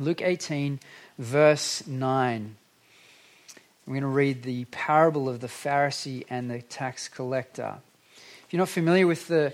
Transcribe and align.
Luke 0.00 0.22
18, 0.22 0.80
verse 1.18 1.86
9. 1.86 2.56
We're 3.86 3.92
going 3.92 4.02
to 4.02 4.08
read 4.08 4.42
the 4.42 4.64
parable 4.66 5.28
of 5.28 5.38
the 5.38 5.46
Pharisee 5.46 6.24
and 6.28 6.50
the 6.50 6.62
tax 6.62 7.06
collector. 7.06 7.76
If 8.16 8.52
you're 8.52 8.58
not 8.58 8.68
familiar 8.68 9.06
with 9.06 9.28
the, 9.28 9.52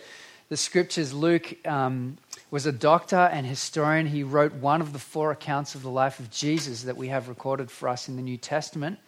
the 0.49 0.57
scriptures, 0.57 1.13
Luke 1.13 1.55
um, 1.67 2.17
was 2.51 2.65
a 2.65 2.73
doctor 2.73 3.17
and 3.17 3.47
historian. 3.47 4.07
He 4.07 4.23
wrote 4.23 4.55
one 4.55 4.81
of 4.81 4.95
the 4.95 4.99
four 4.99 5.31
accounts 5.31 5.75
of 5.75 5.83
the 5.83 5.91
life 5.91 6.21
of 6.21 6.31
Jesus 6.31 6.85
that 6.85 6.97
we 6.97 7.09
have 7.09 7.29
recorded 7.29 7.71
for 7.71 7.91
us 7.91 8.09
in 8.09 8.17
the 8.17 8.23
New 8.23 8.39
Testament. 8.39 8.99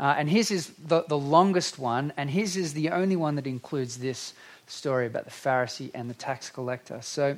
Uh, 0.00 0.16
and 0.18 0.28
his 0.28 0.50
is 0.50 0.72
the, 0.84 1.04
the 1.06 1.18
longest 1.18 1.78
one, 1.78 2.12
and 2.16 2.28
his 2.28 2.56
is 2.56 2.74
the 2.74 2.90
only 2.90 3.14
one 3.14 3.36
that 3.36 3.46
includes 3.46 3.98
this 3.98 4.34
story 4.66 5.06
about 5.06 5.26
the 5.26 5.30
Pharisee 5.30 5.92
and 5.94 6.10
the 6.10 6.14
tax 6.14 6.50
collector. 6.50 7.00
So 7.02 7.36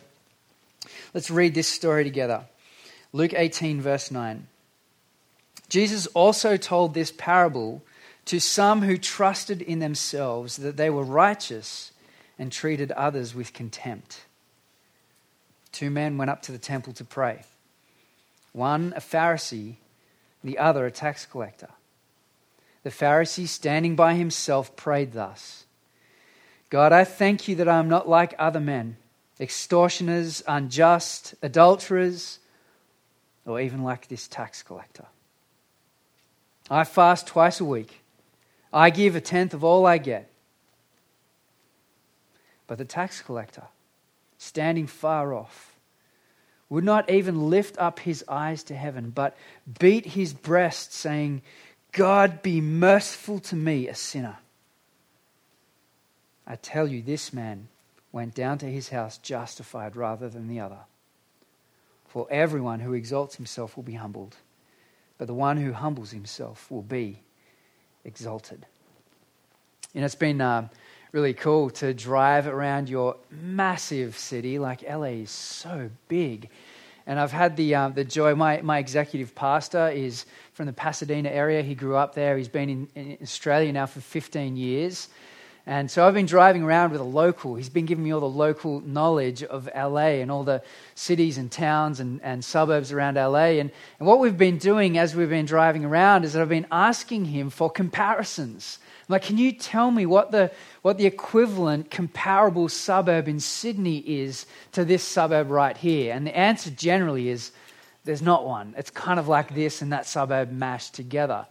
let's 1.13 1.31
read 1.31 1.55
this 1.55 1.69
story 1.69 2.05
together. 2.05 2.45
Luke 3.15 3.33
18, 3.33 3.81
verse 3.81 4.11
9. 4.11 4.49
Jesus 5.69 6.09
also 6.09 6.57
told 6.57 6.95
this 6.95 7.13
parable 7.13 7.81
to 8.25 8.41
some 8.41 8.83
who 8.83 8.99
trusted 8.99 9.63
in 9.63 9.79
themselves 9.79 10.57
that 10.57 10.77
they 10.77 10.91
were 10.91 11.05
righteous 11.05 11.93
and 12.41 12.51
treated 12.51 12.91
others 12.91 13.33
with 13.33 13.53
contempt. 13.53 14.23
Two 15.71 15.91
men 15.91 16.19
went 16.19 16.29
up 16.29 16.43
to 16.43 16.53
the 16.53 16.59
temple 16.59 16.93
to 16.95 17.05
pray 17.05 17.45
one 18.53 18.93
a 18.97 19.01
Pharisee, 19.01 19.77
the 20.43 20.59
other 20.59 20.85
a 20.85 20.91
tax 20.91 21.25
collector. 21.25 21.71
The 22.83 22.91
Pharisee, 22.91 23.47
standing 23.47 23.95
by 23.95 24.15
himself, 24.15 24.75
prayed 24.75 25.13
thus 25.13 25.67
God, 26.69 26.93
I 26.93 27.05
thank 27.05 27.47
you 27.47 27.55
that 27.57 27.69
I 27.69 27.79
am 27.79 27.89
not 27.89 28.09
like 28.09 28.35
other 28.41 28.59
men, 28.59 28.97
extortioners, 29.39 30.43
unjust, 30.49 31.37
adulterers, 31.43 32.41
or 33.47 33.61
even 33.61 33.83
like 33.83 34.09
this 34.09 34.29
tax 34.29 34.63
collector. 34.63 35.07
I 36.71 36.85
fast 36.85 37.27
twice 37.27 37.61
a 37.61 37.65
week. 37.65 38.01
I 38.73 38.91
give 38.91 39.15
a 39.15 39.21
tenth 39.21 39.55
of 39.55 39.63
all 39.63 39.87
I 39.87 39.99
get. 39.99 40.31
But 42.67 42.79
the 42.79 42.85
tax 42.85 43.21
collector, 43.21 43.65
standing 44.39 44.87
far 44.87 45.35
off, 45.35 45.77
would 46.71 46.85
not 46.85 47.11
even 47.11 47.51
lift 47.51 47.79
up 47.79 48.01
his 48.01 48.25
eyes 48.27 48.65
to 48.65 48.75
heaven, 48.75 49.11
but 49.11 49.37
beat 49.79 50.07
his 50.07 50.33
breast, 50.33 50.93
saying, 50.93 51.43
God 51.93 52.43
be 52.43 52.61
merciful 52.61 53.39
to 53.41 53.57
me, 53.57 53.87
a 53.87 53.95
sinner. 53.95 54.39
I 56.47 56.57
tell 56.57 56.89
you, 56.89 57.03
this 57.03 57.33
man 57.33 57.69
went 58.11 58.35
down 58.35 58.59
to 58.59 58.67
his 58.67 58.89
house 58.89 59.19
justified 59.19 59.95
rather 59.95 60.29
than 60.29 60.49
the 60.49 60.61
other. 60.61 60.81
For 62.15 62.27
everyone 62.31 62.81
who 62.81 62.95
exalts 62.95 63.35
himself 63.35 63.77
will 63.77 63.83
be 63.83 63.95
humbled 63.95 64.37
but 65.19 65.27
the 65.27 65.35
one 65.35 65.57
who 65.57 65.73
humbles 65.73 66.11
himself 66.11 66.71
will 66.71 66.83
be 66.83 67.21
exalted. 68.05 68.67
You 69.93 70.01
know, 70.01 70.07
it's 70.07 70.15
been 70.15 70.41
uh, 70.41 70.69
really 71.13 71.35
cool 71.35 71.71
to 71.71 71.95
drive 71.95 72.47
around 72.47 72.89
your 72.89 73.17
massive 73.31 74.19
city. 74.19 74.59
Like 74.59 74.83
LA 74.83 75.23
is 75.23 75.31
so 75.31 75.89
big. 76.09 76.51
And 77.07 77.21
I've 77.21 77.33
had 77.33 77.57
the, 77.57 77.75
uh, 77.75 77.89
the 77.91 78.05
joy, 78.05 78.35
my, 78.35 78.61
my 78.63 78.79
executive 78.79 79.35
pastor 79.35 79.89
is 79.91 80.25
from 80.53 80.67
the 80.67 80.73
Pasadena 80.73 81.29
area. 81.29 81.63
He 81.63 81.75
grew 81.75 81.97
up 81.97 82.15
there. 82.15 82.37
He's 82.37 82.49
been 82.49 82.69
in, 82.69 82.89
in 82.95 83.19
Australia 83.23 83.73
now 83.73 83.87
for 83.87 84.01
15 84.01 84.57
years. 84.57 85.09
And 85.67 85.91
so 85.91 86.07
I've 86.07 86.13
been 86.13 86.27
driving 86.27 86.63
around 86.63 86.93
with 86.93 87.01
a 87.01 87.05
local. 87.05 87.55
He's 87.55 87.71
been 87.71 87.87
giving 87.87 88.05
me 88.05 88.13
all 88.13 88.21
the 88.21 88.27
local 88.27 88.81
knowledge 88.83 89.43
of 89.43 89.67
LA 89.75 90.21
and 90.21 90.31
all 90.31 90.45
the 90.45 90.63
cities 90.95 91.39
and 91.39 91.51
towns 91.51 92.01
and, 92.01 92.21
and 92.23 92.45
suburbs 92.45 92.93
around 92.93 93.15
LA. 93.15 93.57
And, 93.61 93.71
and 93.99 94.07
what 94.07 94.19
we've 94.19 94.37
been 94.37 94.59
doing 94.59 94.99
as 94.99 95.17
we've 95.17 95.31
been 95.31 95.47
driving 95.47 95.87
around 95.87 96.25
is 96.25 96.35
that 96.35 96.43
I've 96.43 96.51
been 96.51 96.67
asking 96.71 97.25
him 97.25 97.49
for 97.49 97.71
comparisons. 97.71 98.79
I'm 99.09 99.15
like, 99.15 99.23
can 99.23 99.39
you 99.39 99.53
tell 99.53 99.91
me 99.91 100.05
what 100.05 100.33
the, 100.33 100.51
what 100.83 100.99
the 100.99 101.07
equivalent 101.07 101.91
comparable 101.91 102.69
suburb 102.69 103.27
in 103.27 103.41
Sydney 103.41 103.99
is 104.01 104.45
to 104.73 104.85
this 104.85 105.03
suburb 105.03 105.51
right 105.51 105.77
here? 105.79 106.13
And 106.13 106.27
the 106.27 106.37
answer 106.37 106.71
generally 106.71 107.31
is 107.31 107.53
there's 108.05 108.23
not 108.23 108.47
one. 108.47 108.75
It's 108.77 108.91
kind 108.91 109.19
of 109.19 109.29
like 109.29 109.55
this 109.55 109.81
and 109.81 109.95
that 109.95 110.07
suburb 110.07 110.53
mashed 110.53 110.93
together. 110.93 111.47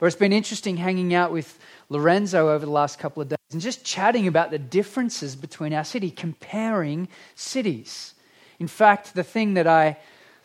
Or 0.00 0.08
it's 0.08 0.16
been 0.16 0.32
interesting 0.32 0.78
hanging 0.78 1.12
out 1.12 1.32
with 1.32 1.58
Lorenzo 1.90 2.48
over 2.48 2.64
the 2.64 2.72
last 2.72 2.98
couple 2.98 3.20
of 3.20 3.28
days 3.28 3.37
and 3.50 3.60
just 3.60 3.84
chatting 3.84 4.26
about 4.26 4.50
the 4.50 4.58
differences 4.58 5.34
between 5.34 5.72
our 5.72 5.84
city, 5.84 6.10
comparing 6.10 7.08
cities. 7.34 8.14
In 8.58 8.68
fact, 8.68 9.14
the 9.14 9.24
thing 9.24 9.54
that 9.54 9.66
I 9.66 9.96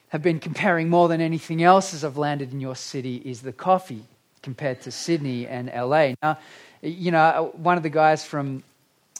have 0.10 0.22
been 0.22 0.40
comparing 0.40 0.90
more 0.90 1.08
than 1.08 1.22
anything 1.22 1.64
else 1.64 1.94
as 1.94 2.04
I've 2.06 2.18
landed 2.18 2.54
in 2.54 2.62
your 2.62 2.76
city 2.76 3.18
is 3.18 3.42
the 3.42 3.52
coffee 3.52 4.04
compared 4.42 4.82
to 4.82 4.92
Sydney 4.92 5.48
and 5.48 5.72
LA. 5.74 6.14
Now, 6.22 6.38
you 6.82 7.12
know, 7.12 7.52
one 7.56 7.78
of 7.78 7.84
the 7.84 7.90
guys 7.90 8.24
from 8.24 8.64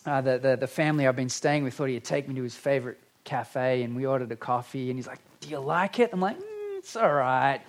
uh, 0.06 0.22
the, 0.22 0.38
the, 0.38 0.58
the 0.58 0.68
family 0.68 1.08
I've 1.08 1.16
been 1.16 1.30
staying 1.30 1.64
with 1.64 1.74
thought 1.74 1.90
he'd 1.90 2.04
take 2.04 2.28
me 2.28 2.36
to 2.36 2.44
his 2.44 2.56
favorite 2.56 3.00
cafe, 3.24 3.84
and 3.84 3.96
we 3.96 4.06
ordered 4.06 4.32
a 4.32 4.36
coffee, 4.36 4.90
and 4.90 5.00
he's 5.00 5.08
like, 5.08 5.20
Do 5.40 5.50
you 5.50 5.60
like 5.60 6.00
it? 6.00 6.12
I'm 6.14 6.20
like, 6.20 6.38
mm, 6.38 6.78
It's 6.78 6.96
all 6.96 7.14
right. 7.14 7.62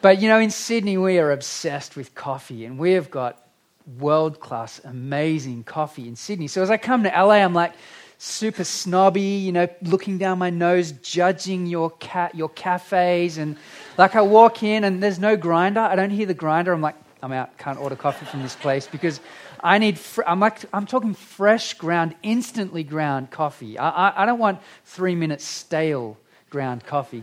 But, 0.00 0.20
you 0.20 0.28
know, 0.28 0.38
in 0.38 0.50
Sydney, 0.50 0.96
we 0.96 1.18
are 1.18 1.30
obsessed 1.30 1.96
with 1.96 2.14
coffee, 2.14 2.64
and 2.64 2.78
we 2.78 2.92
have 2.92 3.10
got 3.10 3.47
world 3.96 4.40
class, 4.40 4.80
amazing 4.84 5.64
coffee 5.64 6.08
in 6.08 6.16
Sydney. 6.16 6.48
So 6.48 6.62
as 6.62 6.70
I 6.70 6.76
come 6.76 7.02
to 7.04 7.08
LA, 7.08 7.36
I'm 7.36 7.54
like 7.54 7.72
super 8.18 8.64
snobby, 8.64 9.20
you 9.20 9.52
know, 9.52 9.68
looking 9.82 10.18
down 10.18 10.38
my 10.38 10.50
nose, 10.50 10.92
judging 10.92 11.66
your 11.66 11.90
cat, 11.92 12.34
your 12.34 12.48
cafes, 12.50 13.38
and 13.38 13.56
like 13.96 14.16
I 14.16 14.22
walk 14.22 14.62
in 14.62 14.84
and 14.84 15.02
there's 15.02 15.18
no 15.18 15.36
grinder. 15.36 15.80
I 15.80 15.96
don't 15.96 16.10
hear 16.10 16.26
the 16.26 16.34
grinder. 16.34 16.72
I'm 16.72 16.80
like, 16.80 16.96
I'm 17.22 17.32
out. 17.32 17.56
Can't 17.58 17.78
order 17.78 17.96
coffee 17.96 18.26
from 18.26 18.42
this 18.42 18.54
place 18.54 18.86
because 18.86 19.20
I 19.60 19.78
need. 19.78 19.98
Fr- 19.98 20.22
I'm 20.26 20.40
like, 20.40 20.60
I'm 20.72 20.86
talking 20.86 21.14
fresh 21.14 21.74
ground, 21.74 22.14
instantly 22.22 22.84
ground 22.84 23.30
coffee. 23.30 23.78
I, 23.78 23.88
I, 23.88 24.22
I 24.22 24.26
don't 24.26 24.38
want 24.38 24.60
three 24.84 25.14
minutes 25.14 25.44
stale 25.44 26.16
ground 26.50 26.84
coffee. 26.84 27.22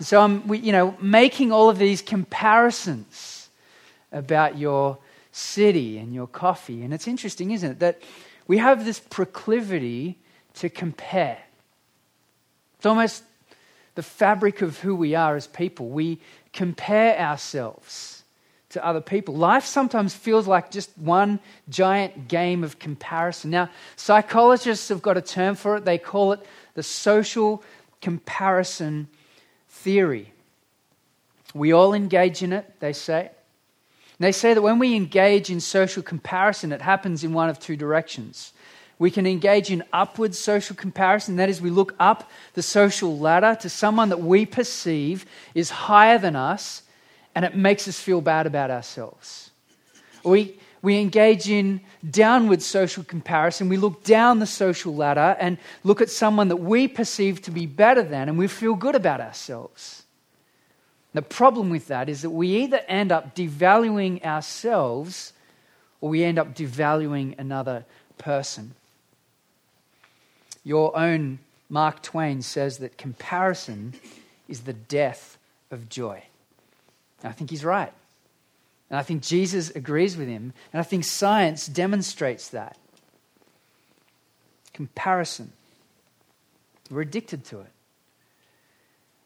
So 0.00 0.20
I'm, 0.20 0.52
you 0.54 0.72
know, 0.72 0.96
making 1.00 1.52
all 1.52 1.68
of 1.68 1.78
these 1.78 2.02
comparisons 2.02 3.48
about 4.12 4.56
your 4.56 4.98
city 5.34 5.98
and 5.98 6.14
your 6.14 6.28
coffee. 6.28 6.82
And 6.82 6.94
it's 6.94 7.08
interesting, 7.08 7.50
isn't 7.50 7.72
it, 7.72 7.78
that 7.80 8.00
we 8.46 8.58
have 8.58 8.84
this 8.84 9.00
proclivity 9.00 10.16
to 10.54 10.68
compare. 10.68 11.38
It's 12.76 12.86
almost 12.86 13.24
the 13.96 14.02
fabric 14.02 14.62
of 14.62 14.78
who 14.78 14.94
we 14.94 15.16
are 15.16 15.34
as 15.34 15.48
people. 15.48 15.88
We 15.88 16.20
compare 16.52 17.18
ourselves 17.18 18.22
to 18.70 18.86
other 18.86 19.00
people. 19.00 19.34
Life 19.34 19.64
sometimes 19.64 20.14
feels 20.14 20.46
like 20.46 20.70
just 20.70 20.96
one 20.96 21.40
giant 21.68 22.28
game 22.28 22.62
of 22.62 22.78
comparison. 22.78 23.50
Now, 23.50 23.70
psychologists 23.96 24.88
have 24.88 25.02
got 25.02 25.16
a 25.16 25.22
term 25.22 25.56
for 25.56 25.76
it. 25.76 25.84
They 25.84 25.98
call 25.98 26.32
it 26.32 26.46
the 26.74 26.82
social 26.84 27.64
comparison 28.00 29.08
theory. 29.68 30.32
We 31.54 31.72
all 31.72 31.92
engage 31.92 32.42
in 32.42 32.52
it, 32.52 32.78
they 32.78 32.92
say. 32.92 33.30
They 34.18 34.32
say 34.32 34.54
that 34.54 34.62
when 34.62 34.78
we 34.78 34.94
engage 34.94 35.50
in 35.50 35.60
social 35.60 36.02
comparison, 36.02 36.72
it 36.72 36.82
happens 36.82 37.24
in 37.24 37.32
one 37.32 37.48
of 37.48 37.58
two 37.58 37.76
directions. 37.76 38.52
We 38.98 39.10
can 39.10 39.26
engage 39.26 39.70
in 39.70 39.82
upward 39.92 40.34
social 40.34 40.76
comparison, 40.76 41.36
that 41.36 41.48
is, 41.48 41.60
we 41.60 41.70
look 41.70 41.94
up 41.98 42.30
the 42.54 42.62
social 42.62 43.18
ladder 43.18 43.56
to 43.60 43.68
someone 43.68 44.08
that 44.10 44.20
we 44.20 44.46
perceive 44.46 45.26
is 45.54 45.70
higher 45.70 46.16
than 46.16 46.36
us, 46.36 46.82
and 47.34 47.44
it 47.44 47.56
makes 47.56 47.88
us 47.88 47.98
feel 47.98 48.20
bad 48.20 48.46
about 48.46 48.70
ourselves. 48.70 49.50
We, 50.22 50.58
we 50.80 51.00
engage 51.00 51.50
in 51.50 51.80
downward 52.08 52.62
social 52.62 53.02
comparison. 53.02 53.68
We 53.68 53.76
look 53.76 54.04
down 54.04 54.38
the 54.38 54.46
social 54.46 54.94
ladder 54.94 55.36
and 55.40 55.58
look 55.82 56.00
at 56.00 56.08
someone 56.08 56.48
that 56.48 56.56
we 56.56 56.86
perceive 56.86 57.42
to 57.42 57.50
be 57.50 57.66
better 57.66 58.02
than, 58.02 58.28
and 58.28 58.38
we 58.38 58.46
feel 58.46 58.74
good 58.74 58.94
about 58.94 59.20
ourselves. 59.20 60.03
The 61.14 61.22
problem 61.22 61.70
with 61.70 61.86
that 61.86 62.08
is 62.08 62.22
that 62.22 62.30
we 62.30 62.48
either 62.56 62.80
end 62.88 63.12
up 63.12 63.34
devaluing 63.36 64.22
ourselves 64.24 65.32
or 66.00 66.10
we 66.10 66.24
end 66.24 66.38
up 66.38 66.54
devaluing 66.54 67.38
another 67.38 67.84
person. 68.18 68.74
Your 70.64 70.96
own 70.96 71.38
Mark 71.70 72.02
Twain 72.02 72.42
says 72.42 72.78
that 72.78 72.98
comparison 72.98 73.94
is 74.48 74.62
the 74.62 74.72
death 74.72 75.38
of 75.70 75.88
joy. 75.88 76.22
And 77.22 77.30
I 77.30 77.32
think 77.32 77.50
he's 77.50 77.64
right. 77.64 77.92
And 78.90 78.98
I 78.98 79.02
think 79.02 79.22
Jesus 79.22 79.70
agrees 79.70 80.16
with 80.16 80.28
him. 80.28 80.52
And 80.72 80.80
I 80.80 80.82
think 80.82 81.04
science 81.04 81.66
demonstrates 81.66 82.48
that. 82.50 82.76
Comparison. 84.72 85.52
We're 86.90 87.02
addicted 87.02 87.44
to 87.46 87.60
it. 87.60 87.73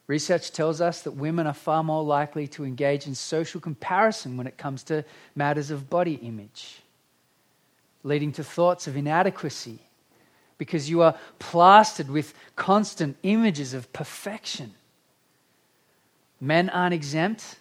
Research 0.09 0.53
tells 0.53 0.81
us 0.81 1.03
that 1.03 1.13
women 1.13 1.47
are 1.47 1.55
far 1.55 1.85
more 1.85 2.03
likely 2.03 2.49
to 2.49 2.65
engage 2.65 3.07
in 3.07 3.15
social 3.15 3.61
comparison 3.61 4.37
when 4.37 4.47
it 4.47 4.57
comes 4.57 4.83
to 4.85 5.05
matters 5.37 5.71
of 5.71 5.91
body 5.91 6.15
image, 6.15 6.81
leading 8.03 8.33
to 8.33 8.43
thoughts 8.43 8.87
of 8.87 8.97
inadequacy 8.97 9.79
because 10.57 10.91
you 10.91 11.03
are 11.03 11.15
plastered 11.39 12.11
with 12.11 12.35
constant 12.57 13.17
images 13.23 13.75
of 13.75 13.93
perfection. 13.93 14.75
Men 16.41 16.69
aren't 16.71 16.95
exempt. 16.95 17.57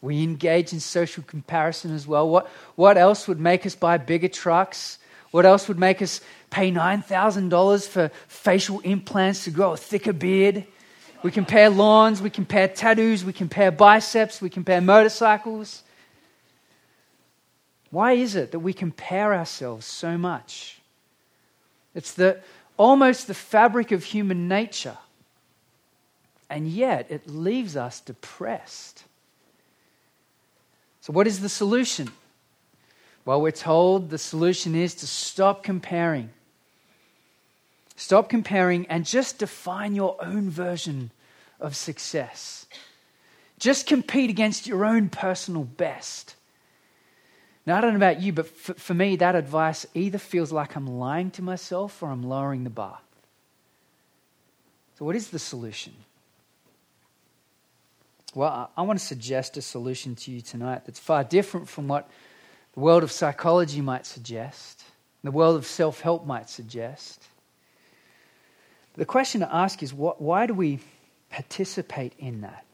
We 0.00 0.22
engage 0.22 0.72
in 0.72 0.80
social 0.80 1.22
comparison 1.22 1.94
as 1.94 2.06
well. 2.06 2.28
What, 2.28 2.48
what 2.74 2.96
else 2.96 3.28
would 3.28 3.38
make 3.38 3.66
us 3.66 3.74
buy 3.74 3.98
bigger 3.98 4.28
trucks? 4.28 4.98
What 5.30 5.46
else 5.46 5.68
would 5.68 5.78
make 5.78 6.02
us 6.02 6.20
pay 6.48 6.72
$9,000 6.72 7.88
for 7.88 8.10
facial 8.26 8.80
implants 8.80 9.44
to 9.44 9.50
grow 9.50 9.72
a 9.72 9.76
thicker 9.76 10.12
beard? 10.12 10.64
We 11.22 11.30
compare 11.30 11.68
lawns, 11.68 12.22
we 12.22 12.30
compare 12.30 12.68
tattoos, 12.68 13.24
we 13.24 13.32
compare 13.32 13.70
biceps, 13.70 14.40
we 14.40 14.48
compare 14.48 14.80
motorcycles. 14.80 15.82
Why 17.90 18.12
is 18.12 18.36
it 18.36 18.52
that 18.52 18.60
we 18.60 18.72
compare 18.72 19.34
ourselves 19.34 19.84
so 19.84 20.16
much? 20.16 20.80
It's 21.94 22.12
the, 22.12 22.40
almost 22.76 23.26
the 23.26 23.34
fabric 23.34 23.92
of 23.92 24.04
human 24.04 24.48
nature. 24.48 24.96
And 26.48 26.66
yet 26.66 27.06
it 27.10 27.28
leaves 27.28 27.76
us 27.76 28.00
depressed. 28.00 29.04
So, 31.00 31.12
what 31.12 31.26
is 31.26 31.40
the 31.40 31.48
solution? 31.48 32.10
Well, 33.24 33.40
we're 33.40 33.50
told 33.50 34.10
the 34.10 34.18
solution 34.18 34.74
is 34.74 34.94
to 34.96 35.06
stop 35.06 35.62
comparing. 35.62 36.30
Stop 38.00 38.30
comparing 38.30 38.86
and 38.86 39.04
just 39.04 39.36
define 39.36 39.94
your 39.94 40.16
own 40.24 40.48
version 40.48 41.10
of 41.60 41.76
success. 41.76 42.64
Just 43.58 43.86
compete 43.86 44.30
against 44.30 44.66
your 44.66 44.86
own 44.86 45.10
personal 45.10 45.64
best. 45.64 46.34
Now, 47.66 47.76
I 47.76 47.82
don't 47.82 47.90
know 47.90 47.98
about 47.98 48.22
you, 48.22 48.32
but 48.32 48.46
for, 48.46 48.72
for 48.72 48.94
me, 48.94 49.16
that 49.16 49.34
advice 49.34 49.84
either 49.92 50.16
feels 50.16 50.50
like 50.50 50.76
I'm 50.76 50.86
lying 50.86 51.30
to 51.32 51.42
myself 51.42 52.02
or 52.02 52.08
I'm 52.08 52.22
lowering 52.22 52.64
the 52.64 52.70
bar. 52.70 53.00
So, 54.98 55.04
what 55.04 55.14
is 55.14 55.28
the 55.28 55.38
solution? 55.38 55.92
Well, 58.34 58.70
I 58.74 58.80
want 58.80 58.98
to 58.98 59.04
suggest 59.04 59.58
a 59.58 59.62
solution 59.62 60.14
to 60.14 60.30
you 60.30 60.40
tonight 60.40 60.86
that's 60.86 60.98
far 60.98 61.22
different 61.22 61.68
from 61.68 61.86
what 61.86 62.08
the 62.72 62.80
world 62.80 63.02
of 63.02 63.12
psychology 63.12 63.82
might 63.82 64.06
suggest, 64.06 64.84
the 65.22 65.30
world 65.30 65.56
of 65.56 65.66
self 65.66 66.00
help 66.00 66.24
might 66.26 66.48
suggest. 66.48 67.26
The 68.96 69.04
question 69.04 69.40
to 69.40 69.54
ask 69.54 69.82
is 69.82 69.94
what, 69.94 70.20
why 70.20 70.46
do 70.46 70.54
we 70.54 70.80
participate 71.30 72.12
in 72.18 72.40
that? 72.42 72.64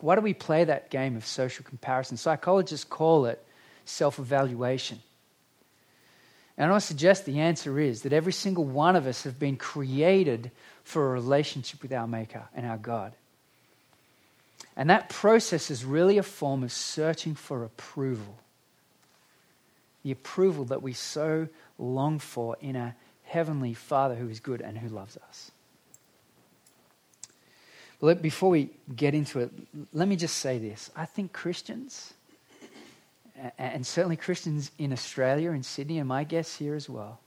Why 0.00 0.14
do 0.14 0.20
we 0.20 0.34
play 0.34 0.64
that 0.64 0.90
game 0.90 1.16
of 1.16 1.26
social 1.26 1.64
comparison? 1.64 2.16
Psychologists 2.16 2.84
call 2.84 3.26
it 3.26 3.42
self 3.84 4.18
evaluation. 4.18 5.00
And 6.58 6.72
I 6.72 6.78
suggest 6.78 7.26
the 7.26 7.40
answer 7.40 7.78
is 7.78 8.02
that 8.02 8.12
every 8.12 8.32
single 8.32 8.64
one 8.64 8.96
of 8.96 9.06
us 9.06 9.24
have 9.24 9.38
been 9.38 9.56
created 9.56 10.50
for 10.84 11.06
a 11.06 11.10
relationship 11.10 11.82
with 11.82 11.92
our 11.92 12.06
Maker 12.06 12.44
and 12.54 12.66
our 12.66 12.78
God. 12.78 13.12
And 14.76 14.90
that 14.90 15.08
process 15.08 15.70
is 15.70 15.84
really 15.84 16.18
a 16.18 16.22
form 16.22 16.62
of 16.62 16.72
searching 16.72 17.34
for 17.34 17.64
approval. 17.64 18.38
The 20.02 20.12
approval 20.12 20.66
that 20.66 20.82
we 20.82 20.92
so 20.92 21.48
long 21.78 22.18
for 22.18 22.56
in 22.60 22.76
a 22.76 22.94
heavenly 23.26 23.74
Father 23.74 24.14
who 24.14 24.28
is 24.28 24.40
good 24.40 24.60
and 24.60 24.78
who 24.78 24.88
loves 24.88 25.16
us. 25.28 25.50
But 28.00 28.22
before 28.22 28.50
we 28.50 28.70
get 28.94 29.14
into 29.14 29.40
it, 29.40 29.50
let 29.92 30.06
me 30.06 30.16
just 30.16 30.36
say 30.36 30.58
this. 30.58 30.90
I 30.94 31.06
think 31.06 31.32
Christians, 31.32 32.12
and 33.58 33.86
certainly 33.86 34.16
Christians 34.16 34.70
in 34.78 34.92
Australia, 34.92 35.50
in 35.52 35.62
Sydney, 35.62 35.98
and 35.98 36.08
my 36.08 36.24
guests 36.24 36.56
here 36.56 36.74
as 36.74 36.88
well, 36.88 37.20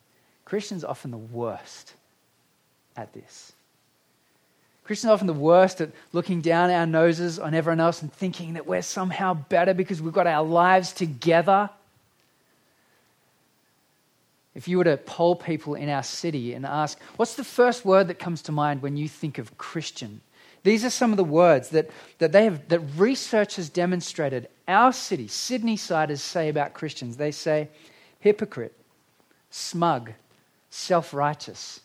Christians 0.45 0.83
are 0.83 0.91
often 0.91 1.11
the 1.11 1.17
worst 1.17 1.93
at 2.95 3.13
this. 3.13 3.53
Christians 4.83 5.09
are 5.09 5.13
often 5.13 5.27
the 5.27 5.33
worst 5.33 5.81
at 5.81 5.91
looking 6.13 6.41
down 6.41 6.71
our 6.71 6.87
noses 6.87 7.37
on 7.37 7.53
everyone 7.53 7.79
else 7.79 8.01
and 8.01 8.11
thinking 8.11 8.53
that 8.53 8.65
we're 8.65 8.81
somehow 8.81 9.35
better 9.35 9.73
because 9.73 10.01
we've 10.01 10.13
got 10.13 10.25
our 10.25 10.43
lives 10.43 10.93
together. 10.93 11.69
If 14.59 14.67
you 14.67 14.77
were 14.77 14.83
to 14.83 14.97
poll 14.97 15.37
people 15.37 15.75
in 15.75 15.87
our 15.87 16.03
city 16.03 16.53
and 16.53 16.65
ask, 16.65 16.99
what's 17.15 17.35
the 17.35 17.45
first 17.45 17.85
word 17.85 18.09
that 18.09 18.19
comes 18.19 18.41
to 18.41 18.51
mind 18.51 18.81
when 18.81 18.97
you 18.97 19.07
think 19.07 19.37
of 19.37 19.57
Christian? 19.57 20.19
These 20.63 20.83
are 20.83 20.89
some 20.89 21.11
of 21.11 21.17
the 21.17 21.23
words 21.23 21.69
that, 21.69 21.89
that, 22.17 22.33
they 22.33 22.43
have, 22.43 22.67
that 22.67 22.81
research 22.97 23.55
has 23.55 23.69
demonstrated 23.69 24.49
our 24.67 24.91
city, 24.91 25.29
Sydney 25.29 25.77
siders, 25.77 26.21
say 26.21 26.49
about 26.49 26.73
Christians. 26.73 27.15
They 27.15 27.31
say 27.31 27.69
hypocrite, 28.19 28.73
smug, 29.49 30.11
self 30.69 31.13
righteous, 31.13 31.79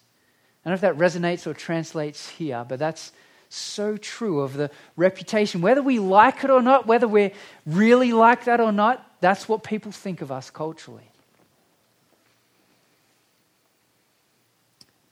I 0.65 0.71
don't 0.71 0.83
know 0.83 0.89
if 0.89 0.97
that 0.97 1.01
resonates 1.01 1.47
or 1.47 1.55
translates 1.55 2.29
here, 2.29 2.67
but 2.69 2.81
that's 2.81 3.13
so 3.51 3.97
true 3.97 4.41
of 4.41 4.55
the 4.55 4.69
reputation. 4.97 5.61
Whether 5.61 5.81
we 5.81 6.01
like 6.01 6.43
it 6.43 6.51
or 6.51 6.61
not, 6.61 6.89
whether 6.89 7.07
we're 7.07 7.31
really 7.67 8.13
like 8.13 8.47
that 8.47 8.61
or 8.61 8.73
not, 8.73 9.21
that's 9.21 9.49
what 9.49 9.63
people 9.63 9.93
think 9.93 10.23
of 10.23 10.33
us 10.33 10.51
culturally. 10.51 11.09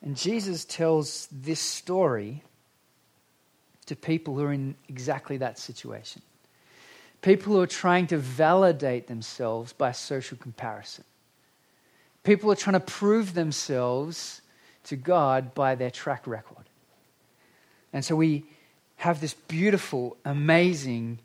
And 0.03 0.17
Jesus 0.17 0.65
tells 0.65 1.29
this 1.31 1.61
story 1.61 2.43
to 3.87 3.95
people 3.95 4.35
who 4.35 4.45
are 4.45 4.53
in 4.53 4.75
exactly 4.89 5.37
that 5.39 5.59
situation. 5.59 6.23
People 7.21 7.53
who 7.53 7.61
are 7.61 7.69
trying 7.69 8.09
to 8.09 8.19
validate 8.19 9.07
themselves 9.07 9.73
by 9.73 9.93
social 9.93 10.37
comparison. 10.37 11.05
People 12.25 12.49
who 12.49 12.53
are 12.53 12.57
trying 12.57 12.75
to 12.75 12.81
prove 12.81 13.35
themselves 13.35 14.43
to 14.85 14.97
God 14.97 15.55
by 15.55 15.77
their 15.77 15.91
track 15.91 16.27
record. 16.27 16.65
And 17.93 18.05
so 18.05 18.17
we 18.17 18.45
have 18.97 19.21
this 19.21 19.35
beautiful, 19.35 20.17
amazing, 20.25 21.21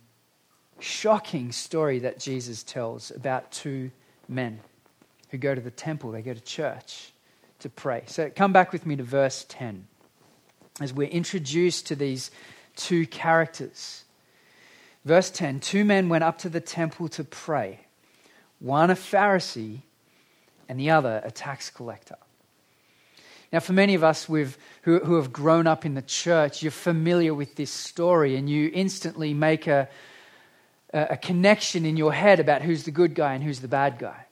shocking 0.79 1.51
story 1.51 1.99
that 1.99 2.19
Jesus 2.19 2.61
tells 2.61 3.09
about 3.09 3.51
two 3.51 3.89
men 4.27 4.59
who 5.29 5.37
go 5.39 5.55
to 5.55 5.61
the 5.61 5.71
temple, 5.71 6.11
they 6.11 6.21
go 6.21 6.33
to 6.33 6.41
church 6.41 7.11
to 7.59 7.69
pray. 7.69 8.03
So 8.07 8.29
come 8.29 8.53
back 8.53 8.71
with 8.71 8.85
me 8.85 8.95
to 8.95 9.03
verse 9.03 9.45
10 9.49 9.87
as 10.79 10.93
we're 10.93 11.07
introduced 11.07 11.87
to 11.87 11.95
these 11.95 12.31
two 12.75 13.07
characters. 13.07 14.03
Verse 15.05 15.29
10 15.29 15.59
Two 15.59 15.85
men 15.85 16.09
went 16.09 16.23
up 16.23 16.37
to 16.39 16.49
the 16.49 16.61
temple 16.61 17.07
to 17.09 17.23
pray, 17.23 17.79
one 18.59 18.89
a 18.89 18.95
Pharisee 18.95 19.81
and 20.69 20.79
the 20.79 20.89
other 20.89 21.21
a 21.23 21.31
tax 21.31 21.69
collector. 21.69 22.17
Now, 23.51 23.61
for 23.61 23.71
many 23.71 23.95
of 23.95 24.03
us 24.03 24.25
who, 24.25 24.45
who 24.81 25.15
have 25.15 25.31
grown 25.31 25.67
up 25.67 25.85
in 25.85 25.93
the 25.93 26.01
church, 26.01 26.61
you're 26.61 26.71
familiar 26.71 27.33
with 27.33 27.55
this 27.55 27.71
story 27.71 28.35
and 28.35 28.49
you 28.49 28.69
instantly 28.73 29.33
make 29.33 29.67
a, 29.67 29.87
a 30.93 31.15
connection 31.15 31.85
in 31.85 31.95
your 31.95 32.11
head 32.11 32.41
about 32.41 32.61
who's 32.61 32.83
the 32.83 32.91
good 32.91 33.15
guy 33.15 33.35
and 33.35 33.43
who's 33.43 33.61
the 33.61 33.69
bad 33.69 33.99
guy. 33.99 34.26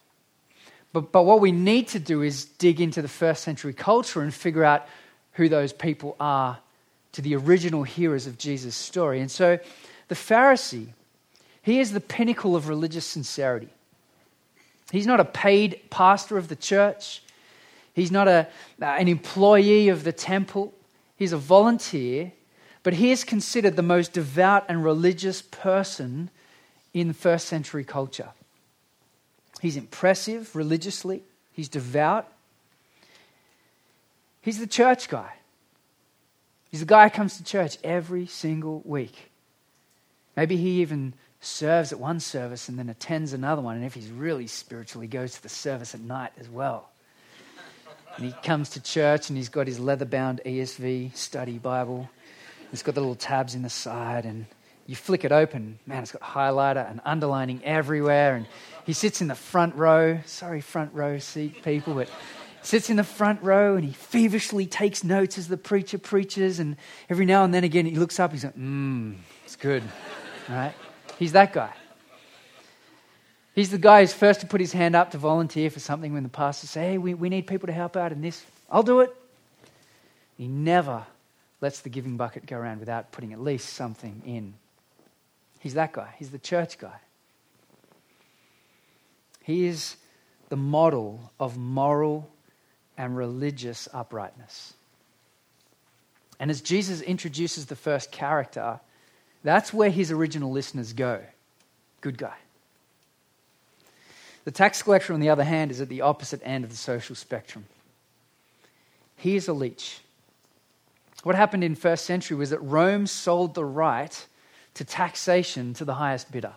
But, 0.96 1.12
but 1.12 1.24
what 1.24 1.42
we 1.42 1.52
need 1.52 1.88
to 1.88 1.98
do 1.98 2.22
is 2.22 2.46
dig 2.46 2.80
into 2.80 3.02
the 3.02 3.08
first 3.08 3.44
century 3.44 3.74
culture 3.74 4.22
and 4.22 4.32
figure 4.32 4.64
out 4.64 4.88
who 5.32 5.46
those 5.46 5.74
people 5.74 6.16
are 6.18 6.58
to 7.12 7.20
the 7.20 7.36
original 7.36 7.82
hearers 7.82 8.26
of 8.26 8.38
Jesus' 8.38 8.74
story. 8.74 9.20
And 9.20 9.30
so 9.30 9.58
the 10.08 10.14
Pharisee, 10.14 10.86
he 11.60 11.80
is 11.80 11.92
the 11.92 12.00
pinnacle 12.00 12.56
of 12.56 12.66
religious 12.66 13.04
sincerity. 13.04 13.68
He's 14.90 15.06
not 15.06 15.20
a 15.20 15.26
paid 15.26 15.82
pastor 15.90 16.38
of 16.38 16.48
the 16.48 16.56
church. 16.56 17.22
He's 17.92 18.10
not 18.10 18.26
a, 18.26 18.48
uh, 18.80 18.86
an 18.86 19.08
employee 19.08 19.90
of 19.90 20.02
the 20.02 20.12
temple, 20.12 20.72
he's 21.18 21.34
a 21.34 21.36
volunteer, 21.36 22.32
but 22.82 22.94
he 22.94 23.10
is 23.10 23.22
considered 23.22 23.76
the 23.76 23.82
most 23.82 24.14
devout 24.14 24.64
and 24.70 24.82
religious 24.82 25.42
person 25.42 26.30
in 26.94 27.12
first 27.12 27.48
century 27.48 27.84
culture. 27.84 28.30
He's 29.60 29.76
impressive 29.76 30.54
religiously, 30.54 31.22
he's 31.52 31.68
devout. 31.68 32.32
He's 34.42 34.58
the 34.58 34.66
church 34.66 35.08
guy. 35.08 35.32
He's 36.70 36.80
the 36.80 36.86
guy 36.86 37.08
who 37.08 37.14
comes 37.14 37.36
to 37.38 37.44
church 37.44 37.78
every 37.82 38.26
single 38.26 38.80
week. 38.84 39.30
Maybe 40.36 40.56
he 40.56 40.82
even 40.82 41.14
serves 41.40 41.92
at 41.92 41.98
one 41.98 42.20
service 42.20 42.68
and 42.68 42.78
then 42.78 42.88
attends 42.88 43.32
another 43.32 43.62
one. 43.62 43.76
And 43.76 43.84
if 43.84 43.94
he's 43.94 44.10
really 44.10 44.46
spiritual, 44.46 45.02
he 45.02 45.08
goes 45.08 45.34
to 45.34 45.42
the 45.42 45.48
service 45.48 45.94
at 45.94 46.00
night 46.00 46.32
as 46.38 46.48
well. 46.48 46.90
And 48.16 48.26
he 48.26 48.32
comes 48.42 48.70
to 48.70 48.82
church 48.82 49.28
and 49.28 49.36
he's 49.36 49.48
got 49.48 49.66
his 49.66 49.78
leather 49.78 50.04
bound 50.04 50.40
ESV 50.44 51.16
study 51.16 51.58
Bible. 51.58 52.08
It's 52.72 52.82
got 52.82 52.94
the 52.94 53.00
little 53.00 53.14
tabs 53.14 53.54
in 53.54 53.62
the 53.62 53.70
side, 53.70 54.24
and 54.24 54.46
you 54.86 54.94
flick 54.94 55.24
it 55.24 55.32
open. 55.32 55.78
Man, 55.86 56.02
it's 56.02 56.12
got 56.12 56.22
highlighter 56.22 56.88
and 56.88 57.00
underlining 57.04 57.62
everywhere. 57.64 58.36
And 58.36 58.46
he 58.84 58.92
sits 58.92 59.20
in 59.20 59.28
the 59.28 59.34
front 59.34 59.74
row. 59.74 60.20
Sorry, 60.26 60.60
front 60.60 60.94
row 60.94 61.18
seat 61.18 61.62
people, 61.62 61.94
but 61.94 62.08
sits 62.62 62.90
in 62.90 62.96
the 62.96 63.04
front 63.04 63.42
row 63.42 63.76
and 63.76 63.84
he 63.84 63.92
feverishly 63.92 64.66
takes 64.66 65.04
notes 65.04 65.38
as 65.38 65.48
the 65.48 65.56
preacher 65.56 65.98
preaches. 65.98 66.60
And 66.60 66.76
every 67.10 67.26
now 67.26 67.44
and 67.44 67.52
then 67.52 67.64
again, 67.64 67.86
he 67.86 67.96
looks 67.96 68.20
up. 68.20 68.32
He's 68.32 68.44
like, 68.44 68.56
mmm, 68.56 69.16
it's 69.44 69.56
good. 69.56 69.82
Right? 70.48 70.74
He's 71.18 71.32
that 71.32 71.52
guy. 71.52 71.72
He's 73.54 73.70
the 73.70 73.78
guy 73.78 74.02
who's 74.02 74.12
first 74.12 74.40
to 74.40 74.46
put 74.46 74.60
his 74.60 74.72
hand 74.72 74.94
up 74.94 75.12
to 75.12 75.18
volunteer 75.18 75.70
for 75.70 75.80
something 75.80 76.12
when 76.12 76.22
the 76.22 76.28
pastor 76.28 76.66
says, 76.66 76.82
hey, 76.82 76.98
we, 76.98 77.14
we 77.14 77.28
need 77.28 77.46
people 77.46 77.66
to 77.68 77.72
help 77.72 77.96
out 77.96 78.12
in 78.12 78.20
this. 78.20 78.44
I'll 78.70 78.82
do 78.82 79.00
it. 79.00 79.16
He 80.36 80.46
never 80.46 81.06
lets 81.62 81.80
the 81.80 81.88
giving 81.88 82.18
bucket 82.18 82.46
go 82.46 82.56
around 82.56 82.80
without 82.80 83.12
putting 83.12 83.32
at 83.32 83.40
least 83.40 83.70
something 83.70 84.22
in. 84.26 84.54
He's 85.66 85.74
that 85.74 85.92
guy. 85.92 86.14
He's 86.16 86.30
the 86.30 86.38
church 86.38 86.78
guy. 86.78 86.94
He 89.42 89.66
is 89.66 89.96
the 90.48 90.56
model 90.56 91.32
of 91.40 91.58
moral 91.58 92.30
and 92.96 93.16
religious 93.16 93.88
uprightness. 93.92 94.74
And 96.38 96.52
as 96.52 96.60
Jesus 96.60 97.00
introduces 97.00 97.66
the 97.66 97.74
first 97.74 98.12
character, 98.12 98.78
that's 99.42 99.74
where 99.74 99.90
his 99.90 100.12
original 100.12 100.52
listeners 100.52 100.92
go. 100.92 101.20
Good 102.00 102.16
guy. 102.16 102.36
The 104.44 104.52
tax 104.52 104.84
collector, 104.84 105.14
on 105.14 105.18
the 105.18 105.30
other 105.30 105.42
hand, 105.42 105.72
is 105.72 105.80
at 105.80 105.88
the 105.88 106.02
opposite 106.02 106.42
end 106.44 106.62
of 106.62 106.70
the 106.70 106.76
social 106.76 107.16
spectrum. 107.16 107.64
He 109.16 109.34
is 109.34 109.48
a 109.48 109.52
leech. 109.52 109.98
What 111.24 111.34
happened 111.34 111.64
in 111.64 111.74
first 111.74 112.04
century 112.04 112.36
was 112.36 112.50
that 112.50 112.60
Rome 112.60 113.08
sold 113.08 113.56
the 113.56 113.64
right 113.64 114.26
to 114.76 114.84
taxation 114.84 115.74
to 115.74 115.84
the 115.84 115.94
highest 115.94 116.30
bidder. 116.30 116.52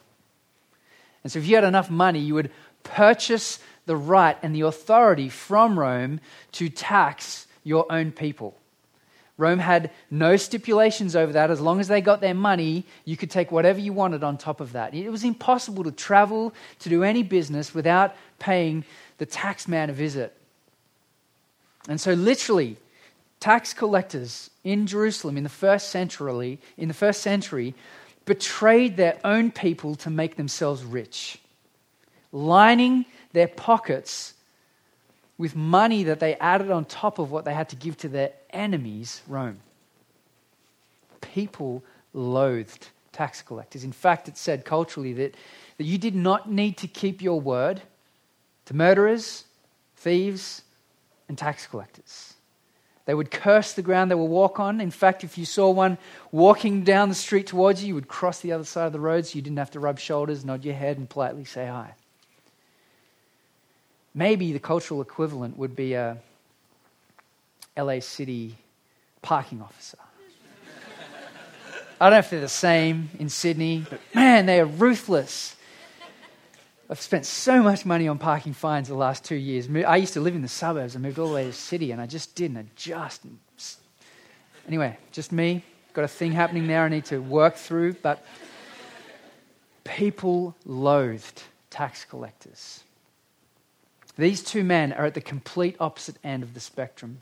And 1.23 1.31
so 1.31 1.39
if 1.39 1.47
you 1.47 1.55
had 1.55 1.63
enough 1.63 1.89
money, 1.89 2.19
you 2.19 2.33
would 2.35 2.51
purchase 2.83 3.59
the 3.85 3.95
right 3.95 4.38
and 4.43 4.55
the 4.55 4.61
authority 4.61 5.29
from 5.29 5.77
Rome 5.77 6.19
to 6.53 6.69
tax 6.69 7.47
your 7.63 7.91
own 7.91 8.11
people. 8.11 8.55
Rome 9.38 9.59
had 9.59 9.91
no 10.11 10.35
stipulations 10.35 11.15
over 11.15 11.31
that. 11.31 11.49
As 11.49 11.61
long 11.61 11.79
as 11.79 11.88
they 11.88 12.01
got 12.01 12.19
their 12.19 12.33
money, 12.33 12.85
you 13.05 13.15
could 13.15 13.31
take 13.31 13.53
whatever 13.53 13.79
you 13.79 13.93
wanted 13.93 14.21
on 14.21 14.38
top 14.38 14.59
of 14.59 14.73
that. 14.73 14.93
It 14.93 15.09
was 15.09 15.23
impossible 15.23 15.85
to 15.85 15.91
travel, 15.91 16.53
to 16.79 16.89
do 16.89 17.03
any 17.03 17.23
business 17.23 17.73
without 17.73 18.15
paying 18.38 18.83
the 19.17 19.25
tax 19.25 19.65
man 19.65 19.89
a 19.89 19.93
visit. 19.93 20.35
And 21.88 22.01
so, 22.01 22.13
literally, 22.13 22.75
tax 23.39 23.73
collectors 23.73 24.49
in 24.65 24.88
Jerusalem 24.88 25.38
in 25.38 25.43
the 25.43 25.49
first 25.49 25.89
century, 25.89 26.59
in 26.77 26.89
the 26.89 26.93
first 26.93 27.21
century 27.21 27.75
betrayed 28.29 28.95
their 28.95 29.19
own 29.24 29.50
people 29.51 29.95
to 29.95 30.09
make 30.12 30.36
themselves 30.36 30.83
rich, 30.83 31.39
lining 32.31 33.03
their 33.33 33.48
pockets 33.48 34.36
with 35.39 35.55
money 35.55 36.03
that 36.03 36.19
they 36.19 36.36
added 36.36 36.69
on 36.69 36.86
top 36.86 37.17
of 37.17 37.31
what 37.31 37.43
they 37.43 37.55
had 37.55 37.67
to 37.69 37.75
give 37.75 37.98
to 37.98 38.07
their 38.07 38.31
enemies, 38.51 39.24
Rome. 39.27 39.59
People 41.21 41.83
loathed 42.13 42.89
tax 43.12 43.41
collectors. 43.41 43.83
In 43.83 43.91
fact, 43.91 44.27
it 44.27 44.38
said 44.38 44.63
culturally 44.63 45.13
that, 45.13 45.33
that 45.79 45.86
you 45.86 45.98
did 45.98 46.13
not 46.13 46.51
need 46.51 46.77
to 46.77 46.88
keep 46.88 47.24
your 47.24 47.41
word 47.41 47.81
to 48.65 48.75
murderers, 48.75 49.45
thieves, 49.95 50.62
and 51.27 51.36
tax 51.36 51.65
collectors. 51.65 52.36
They 53.09 53.15
would 53.15 53.31
curse 53.31 53.73
the 53.73 53.81
ground 53.81 54.11
they 54.11 54.15
would 54.15 54.25
walk 54.25 54.59
on. 54.59 54.79
In 54.79 54.91
fact, 54.91 55.23
if 55.23 55.35
you 55.35 55.43
saw 55.43 55.71
one 55.71 55.97
walking 56.31 56.83
down 56.83 57.09
the 57.09 57.15
street 57.15 57.47
towards 57.47 57.81
you, 57.81 57.87
you 57.87 57.95
would 57.95 58.07
cross 58.07 58.41
the 58.41 58.51
other 58.51 58.63
side 58.63 58.85
of 58.85 58.93
the 58.93 58.99
road 58.99 59.25
so 59.25 59.35
you 59.35 59.41
didn't 59.41 59.57
have 59.57 59.71
to 59.71 59.79
rub 59.79 59.97
shoulders, 59.97 60.45
nod 60.45 60.63
your 60.63 60.75
head, 60.75 60.99
and 60.99 61.09
politely 61.09 61.43
say 61.43 61.65
hi. 61.65 61.95
Maybe 64.13 64.53
the 64.53 64.59
cultural 64.59 65.01
equivalent 65.01 65.57
would 65.57 65.75
be 65.75 65.95
a 65.95 66.19
LA 67.75 67.99
City 67.99 68.55
parking 69.23 69.63
officer. 69.63 69.97
I 71.99 72.11
don't 72.11 72.11
know 72.11 72.19
if 72.19 72.29
they're 72.29 72.41
the 72.41 72.47
same 72.47 73.09
in 73.17 73.29
Sydney, 73.29 73.87
but 73.89 74.01
man, 74.13 74.45
they 74.45 74.59
are 74.59 74.67
ruthless. 74.67 75.55
I've 76.89 77.01
spent 77.01 77.25
so 77.27 77.62
much 77.62 77.86
money 77.86 78.08
on 78.08 78.17
parking 78.17 78.53
fines 78.53 78.88
the 78.88 78.96
last 78.96 79.24
two 79.24 79.36
years. 79.36 79.69
I 79.86 79.98
used 79.98 80.13
to 80.13 80.22
live 80.22 80.34
in 80.36 80.41
the 80.41 80.48
suburbs. 80.48 80.96
I 80.96 81.00
moved 81.00 81.19
all 81.19 81.27
the 81.27 81.36
way 81.36 81.43
to 81.43 81.50
the 81.50 81.53
city, 81.53 81.91
and 81.91 82.01
I 82.01 82.08
just 82.08 82.34
didn't 82.34 82.58
adjust. 82.58 83.22
Anyway, 84.67 84.98
just 85.12 85.31
me. 85.31 85.63
Got 85.93 86.05
a 86.05 86.08
thing 86.08 86.31
happening 86.31 86.65
there 86.65 86.84
I 86.84 86.89
need 86.89 87.05
to 87.05 87.19
work 87.19 87.55
through. 87.58 87.93
But 87.93 88.25
people 89.84 90.55
loathed 90.65 91.43
tax 91.69 92.05
collectors. 92.05 92.84
These 94.17 94.43
two 94.43 94.63
men 94.63 94.91
are 94.93 95.05
at 95.05 95.13
the 95.13 95.22
complete 95.22 95.75
opposite 95.79 96.17
end 96.24 96.41
of 96.41 96.55
the 96.55 96.60
spectrum. 96.60 97.22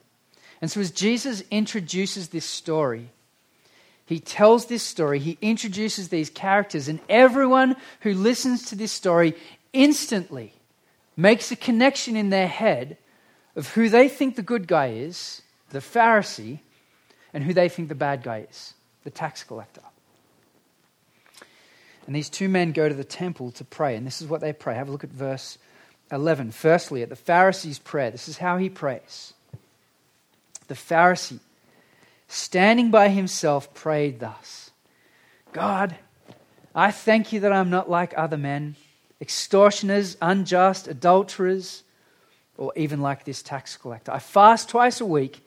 And 0.61 0.71
so, 0.71 0.79
as 0.79 0.91
Jesus 0.91 1.43
introduces 1.51 2.29
this 2.29 2.45
story, 2.45 3.09
he 4.07 4.21
tells 4.21 4.67
this 4.67 4.83
story, 4.83 5.19
he 5.19 5.37
introduces 5.41 6.07
these 6.07 6.29
characters, 6.29 6.87
and 6.87 7.01
everyone 7.09 7.75
who 7.99 8.13
listens 8.13 8.67
to 8.67 8.75
this 8.75 8.93
story 8.93 9.35
instantly 9.73 10.53
makes 11.15 11.51
a 11.51 11.55
connection 11.55 12.15
in 12.15 12.29
their 12.29 12.47
head 12.47 12.97
of 13.55 13.73
who 13.73 13.89
they 13.89 14.07
think 14.07 14.35
the 14.35 14.43
good 14.43 14.67
guy 14.67 14.89
is, 14.89 15.41
the 15.71 15.79
Pharisee, 15.79 16.59
and 17.33 17.43
who 17.43 17.53
they 17.53 17.69
think 17.69 17.89
the 17.89 17.95
bad 17.95 18.23
guy 18.23 18.45
is, 18.49 18.73
the 19.03 19.09
tax 19.09 19.43
collector. 19.43 19.81
And 22.05 22.15
these 22.15 22.29
two 22.29 22.47
men 22.47 22.71
go 22.71 22.87
to 22.87 22.95
the 22.95 23.03
temple 23.03 23.51
to 23.51 23.65
pray, 23.65 23.95
and 23.95 24.07
this 24.07 24.21
is 24.21 24.27
what 24.27 24.41
they 24.41 24.53
pray. 24.53 24.75
Have 24.75 24.87
a 24.87 24.91
look 24.91 25.03
at 25.03 25.09
verse 25.09 25.57
11. 26.11 26.51
Firstly, 26.51 27.03
at 27.03 27.09
the 27.09 27.15
Pharisee's 27.15 27.79
prayer, 27.79 28.11
this 28.11 28.29
is 28.29 28.37
how 28.37 28.57
he 28.57 28.69
prays. 28.69 29.33
The 30.67 30.75
Pharisee, 30.75 31.39
standing 32.27 32.91
by 32.91 33.09
himself, 33.09 33.73
prayed 33.73 34.19
thus 34.19 34.71
God, 35.51 35.95
I 36.75 36.91
thank 36.91 37.33
you 37.33 37.39
that 37.41 37.51
I'm 37.51 37.69
not 37.69 37.89
like 37.89 38.13
other 38.15 38.37
men 38.37 38.75
extortioners, 39.21 40.17
unjust, 40.21 40.87
adulterers, 40.87 41.83
or 42.57 42.71
even 42.75 43.01
like 43.01 43.23
this 43.23 43.41
tax 43.41 43.77
collector. 43.77 44.11
I 44.11 44.19
fast 44.19 44.69
twice 44.69 45.01
a 45.01 45.05
week 45.05 45.45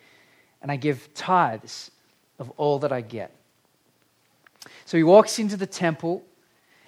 and 0.62 0.71
I 0.71 0.77
give 0.77 1.12
tithes 1.15 1.91
of 2.39 2.50
all 2.57 2.81
that 2.81 2.93
I 2.93 3.00
get. 3.00 3.33
So 4.85 4.97
he 4.97 5.03
walks 5.03 5.39
into 5.39 5.57
the 5.57 5.67
temple 5.67 6.25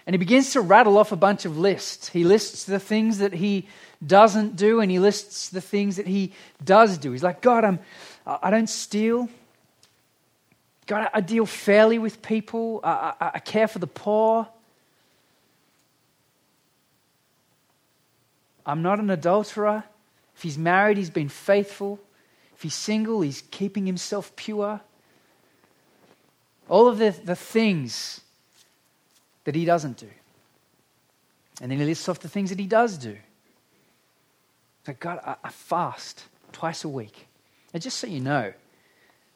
and 0.07 0.15
he 0.15 0.19
begins 0.19 0.53
to 0.53 0.61
rattle 0.61 0.99
off 0.99 1.13
a 1.13 1.17
bunch 1.17 1.45
of 1.45 1.59
lists. 1.59 2.09
He 2.09 2.25
lists 2.25 2.65
the 2.65 2.81
things 2.81 3.19
that 3.19 3.33
he 3.33 3.69
doesn't 4.05 4.57
do 4.57 4.81
and 4.81 4.91
he 4.91 4.99
lists 4.99 5.51
the 5.51 5.61
things 5.61 5.97
that 5.97 6.07
he 6.07 6.33
does 6.65 6.99
do. 6.99 7.13
He's 7.13 7.23
like, 7.23 7.41
God, 7.41 7.65
I'm, 7.65 7.79
I 8.27 8.51
don't 8.51 8.69
steal. 8.69 9.29
God, 10.87 11.09
I 11.15 11.21
deal 11.21 11.47
fairly 11.47 11.99
with 11.99 12.23
people. 12.23 12.81
I, 12.83 13.15
I, 13.21 13.31
I 13.35 13.39
care 13.39 13.69
for 13.69 13.79
the 13.79 13.87
poor. 13.87 14.49
I'm 18.65 18.83
not 18.83 18.99
an 18.99 19.11
adulterer. 19.11 19.85
If 20.37 20.43
he's 20.43 20.59
married, 20.59 20.97
he's 20.97 21.11
been 21.11 21.29
faithful. 21.29 22.01
If 22.55 22.63
he's 22.63 22.75
single, 22.75 23.21
he's 23.21 23.43
keeping 23.51 23.87
himself 23.87 24.35
pure. 24.37 24.81
All 26.69 26.89
of 26.89 26.99
the, 26.99 27.11
the 27.11 27.37
things 27.37 28.21
that 29.45 29.55
he 29.55 29.65
doesn't 29.65 29.97
do. 29.97 30.09
And 31.61 31.71
then 31.71 31.79
he 31.79 31.85
lists 31.85 32.09
off 32.09 32.21
the 32.21 32.29
things 32.29 32.51
that 32.51 32.59
he 32.59 32.67
does 32.67 32.97
do. 32.99 33.17
Like, 34.87 35.01
God, 35.01 35.21
I, 35.25 35.37
I 35.45 35.51
fast 35.51 36.25
twice 36.53 36.85
a 36.85 36.89
week. 36.89 37.27
And 37.73 37.83
just 37.83 37.99
so 37.99 38.07
you 38.07 38.21
know, 38.21 38.53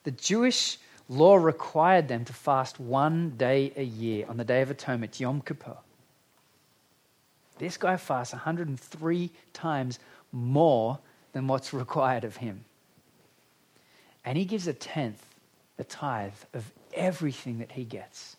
the 0.04 0.10
Jewish 0.12 0.78
law 1.08 1.36
required 1.36 2.08
them 2.08 2.24
to 2.24 2.32
fast 2.32 2.80
one 2.80 3.30
day 3.36 3.72
a 3.76 3.82
year 3.82 4.26
on 4.28 4.36
the 4.36 4.44
Day 4.44 4.62
of 4.62 4.70
Atonement, 4.70 5.18
Yom 5.20 5.40
Kippur. 5.40 5.76
This 7.58 7.76
guy 7.76 7.96
fasts 7.96 8.32
103 8.32 9.30
times 9.52 9.98
more 10.32 10.98
than 11.32 11.46
what's 11.46 11.72
required 11.72 12.24
of 12.24 12.36
him. 12.36 12.64
And 14.24 14.36
he 14.36 14.44
gives 14.44 14.66
a 14.66 14.72
tenth, 14.72 15.24
a 15.78 15.84
tithe 15.84 16.32
of 16.52 16.70
everything 16.92 17.58
that 17.58 17.72
he 17.72 17.84
gets. 17.84 18.36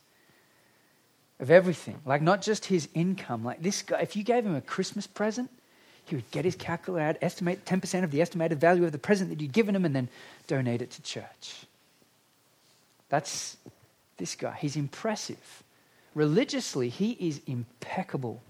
Of 1.39 1.51
everything. 1.51 1.99
Like 2.05 2.21
not 2.21 2.41
just 2.41 2.65
his 2.65 2.89
income. 2.93 3.43
Like 3.43 3.61
this 3.61 3.81
guy, 3.81 3.99
if 3.99 4.15
you 4.15 4.23
gave 4.23 4.45
him 4.45 4.55
a 4.55 4.61
Christmas 4.61 5.07
present, 5.07 5.49
he 6.05 6.15
would 6.15 6.29
get 6.31 6.45
his 6.45 6.55
calculator 6.55 7.09
out, 7.09 7.17
estimate 7.21 7.65
10% 7.65 8.03
of 8.03 8.11
the 8.11 8.21
estimated 8.21 8.59
value 8.59 8.85
of 8.85 8.91
the 8.91 8.97
present 8.97 9.29
that 9.29 9.41
you'd 9.41 9.51
given 9.51 9.75
him, 9.75 9.85
and 9.85 9.95
then 9.95 10.07
donate 10.47 10.81
it 10.81 10.91
to 10.91 11.01
church. 11.01 11.65
That's 13.09 13.57
this 14.17 14.35
guy. 14.35 14.57
He's 14.59 14.75
impressive. 14.75 15.63
Religiously, 16.15 16.89
he 16.89 17.11
is 17.11 17.41
impeccable. 17.45 18.41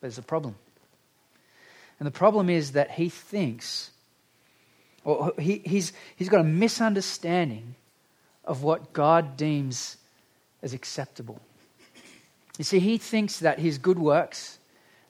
But 0.00 0.06
there's 0.06 0.18
a 0.18 0.22
problem. 0.22 0.54
And 1.98 2.06
the 2.06 2.12
problem 2.12 2.48
is 2.48 2.72
that 2.72 2.92
he 2.92 3.08
thinks, 3.08 3.90
or 5.04 5.32
he, 5.38 5.62
he's, 5.64 5.92
he's 6.16 6.28
got 6.28 6.40
a 6.40 6.44
misunderstanding 6.44 7.74
of 8.44 8.62
what 8.62 8.92
God 8.92 9.36
deems 9.36 9.96
as 10.62 10.72
acceptable. 10.72 11.40
You 12.56 12.64
see, 12.64 12.78
he 12.78 12.98
thinks 12.98 13.38
that 13.40 13.58
his 13.58 13.78
good 13.78 13.98
works 13.98 14.58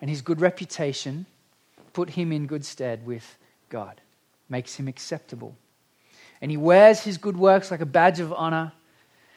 and 0.01 0.11
his 0.11 0.23
good 0.23 0.41
reputation 0.41 1.27
put 1.93 2.11
him 2.11 2.33
in 2.33 2.47
good 2.47 2.65
stead 2.65 3.07
with 3.07 3.37
God, 3.71 4.01
makes 4.49 4.77
him 4.77 4.89
acceptable. 4.89 5.57
And 6.41 6.51
he 6.51 6.57
wears 6.57 7.01
his 7.01 7.19
good 7.19 7.37
works 7.37 7.71
like 7.71 7.81
a 7.81 7.87
badge 7.87 8.21
of 8.21 8.33
honor, 8.33 8.73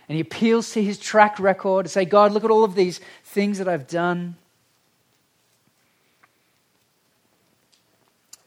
and 0.08 0.16
he 0.16 0.22
appeals 0.22 0.72
to 0.74 0.84
his 0.84 1.00
track 1.00 1.40
record 1.40 1.86
to 1.86 1.90
say, 1.90 2.06
God, 2.06 2.34
look 2.34 2.44
at 2.44 2.52
all 2.52 2.64
of 2.64 2.76
these 2.76 3.00
things 3.24 3.58
that 3.58 3.68
I've 3.68 3.88
done. 3.88 4.36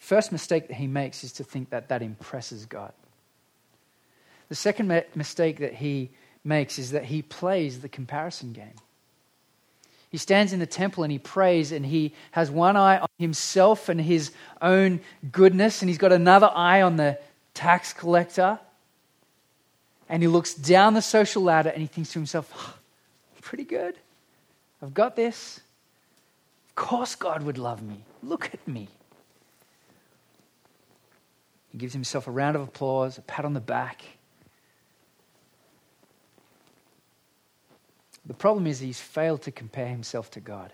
First 0.05 0.33
mistake 0.33 0.69
that 0.69 0.75
he 0.75 0.87
makes 0.87 1.25
is 1.25 1.33
to 1.33 1.45
think 1.45 1.71
that 1.71 1.89
that 1.89 2.03
impresses 2.03 2.67
God. 2.67 2.93
The 4.51 4.55
second 4.55 4.89
mistake 5.15 5.61
that 5.61 5.73
he 5.73 6.11
makes 6.45 6.79
is 6.79 6.91
that 6.91 7.05
he 7.05 7.23
plays 7.23 7.81
the 7.81 7.89
comparison 7.89 8.53
game. 8.53 8.75
He 10.11 10.19
stands 10.19 10.53
in 10.53 10.61
the 10.61 10.67
temple 10.67 11.05
and 11.05 11.11
he 11.11 11.19
prays, 11.19 11.73
and 11.73 11.87
he 11.87 12.13
has 12.33 12.51
one 12.51 12.77
eye 12.77 12.99
on 12.99 13.09
himself 13.19 13.89
and 13.89 13.99
his 13.99 14.31
own 14.61 15.01
goodness, 15.33 15.81
and 15.81 15.89
he's 15.89 15.97
got 15.97 16.13
another 16.13 16.51
eye 16.55 16.83
on 16.83 16.99
the 16.99 17.19
tax 17.55 17.95
collector. 17.95 18.59
And 20.11 20.23
he 20.23 20.29
looks 20.29 20.53
down 20.53 20.93
the 20.93 21.01
social 21.01 21.43
ladder 21.43 21.71
and 21.71 21.81
he 21.81 21.87
thinks 21.87 22.13
to 22.13 22.19
himself, 22.19 22.53
oh, 22.55 22.75
pretty 23.41 23.65
good. 23.65 23.95
I've 24.83 24.93
got 24.93 25.17
this. 25.17 25.61
Of 26.69 26.75
course, 26.75 27.15
God 27.15 27.43
would 27.45 27.57
love 27.57 27.83
me. 27.83 28.03
Look 28.23 28.51
at 28.53 28.69
me. 28.69 28.89
He 31.75 31.79
gives 31.79 31.93
himself 31.93 32.29
a 32.29 32.31
round 32.31 32.55
of 32.55 32.63
applause, 32.63 33.19
a 33.19 33.23
pat 33.23 33.45
on 33.45 33.53
the 33.53 33.59
back. 33.59 34.05
The 38.25 38.33
problem 38.33 38.69
is 38.69 38.79
he's 38.79 39.01
failed 39.01 39.43
to 39.43 39.51
compare 39.51 39.89
himself 39.89 40.31
to 40.31 40.41
God. 40.41 40.73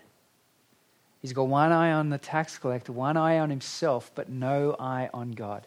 He's 1.19 1.33
got 1.33 1.47
one 1.47 1.71
eye 1.71 1.91
on 1.91 2.09
the 2.09 2.19
tax 2.19 2.59
collector, 2.59 2.91
one 2.91 3.17
eye 3.17 3.39
on 3.39 3.49
himself, 3.49 4.11
but 4.13 4.29
no 4.29 4.75
eye 4.79 5.09
on 5.11 5.31
God. 5.31 5.65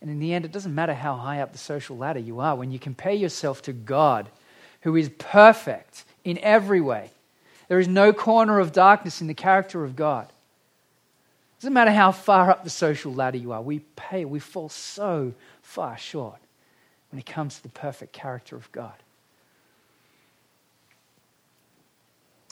And 0.00 0.08
in 0.08 0.18
the 0.18 0.32
end, 0.32 0.46
it 0.46 0.52
doesn't 0.52 0.74
matter 0.74 0.94
how 0.94 1.14
high 1.14 1.42
up 1.42 1.52
the 1.52 1.58
social 1.58 1.98
ladder 1.98 2.20
you 2.20 2.40
are. 2.40 2.56
When 2.56 2.70
you 2.70 2.78
compare 2.78 3.12
yourself 3.12 3.60
to 3.64 3.74
God, 3.74 4.30
who 4.80 4.96
is 4.96 5.10
perfect 5.18 6.06
in 6.24 6.38
every 6.38 6.80
way, 6.80 7.10
there 7.68 7.80
is 7.80 7.86
no 7.86 8.14
corner 8.14 8.58
of 8.58 8.72
darkness 8.72 9.20
in 9.20 9.26
the 9.26 9.34
character 9.34 9.84
of 9.84 9.94
God. 9.94 10.32
Doesn't 11.60 11.74
matter 11.74 11.92
how 11.92 12.10
far 12.10 12.50
up 12.50 12.64
the 12.64 12.70
social 12.70 13.12
ladder 13.12 13.36
you 13.36 13.52
are, 13.52 13.60
we 13.60 13.80
pay, 13.94 14.24
we 14.24 14.38
fall 14.38 14.70
so 14.70 15.34
far 15.60 15.98
short 15.98 16.38
when 17.10 17.18
it 17.18 17.26
comes 17.26 17.56
to 17.56 17.62
the 17.62 17.68
perfect 17.68 18.14
character 18.14 18.56
of 18.56 18.72
God. 18.72 18.94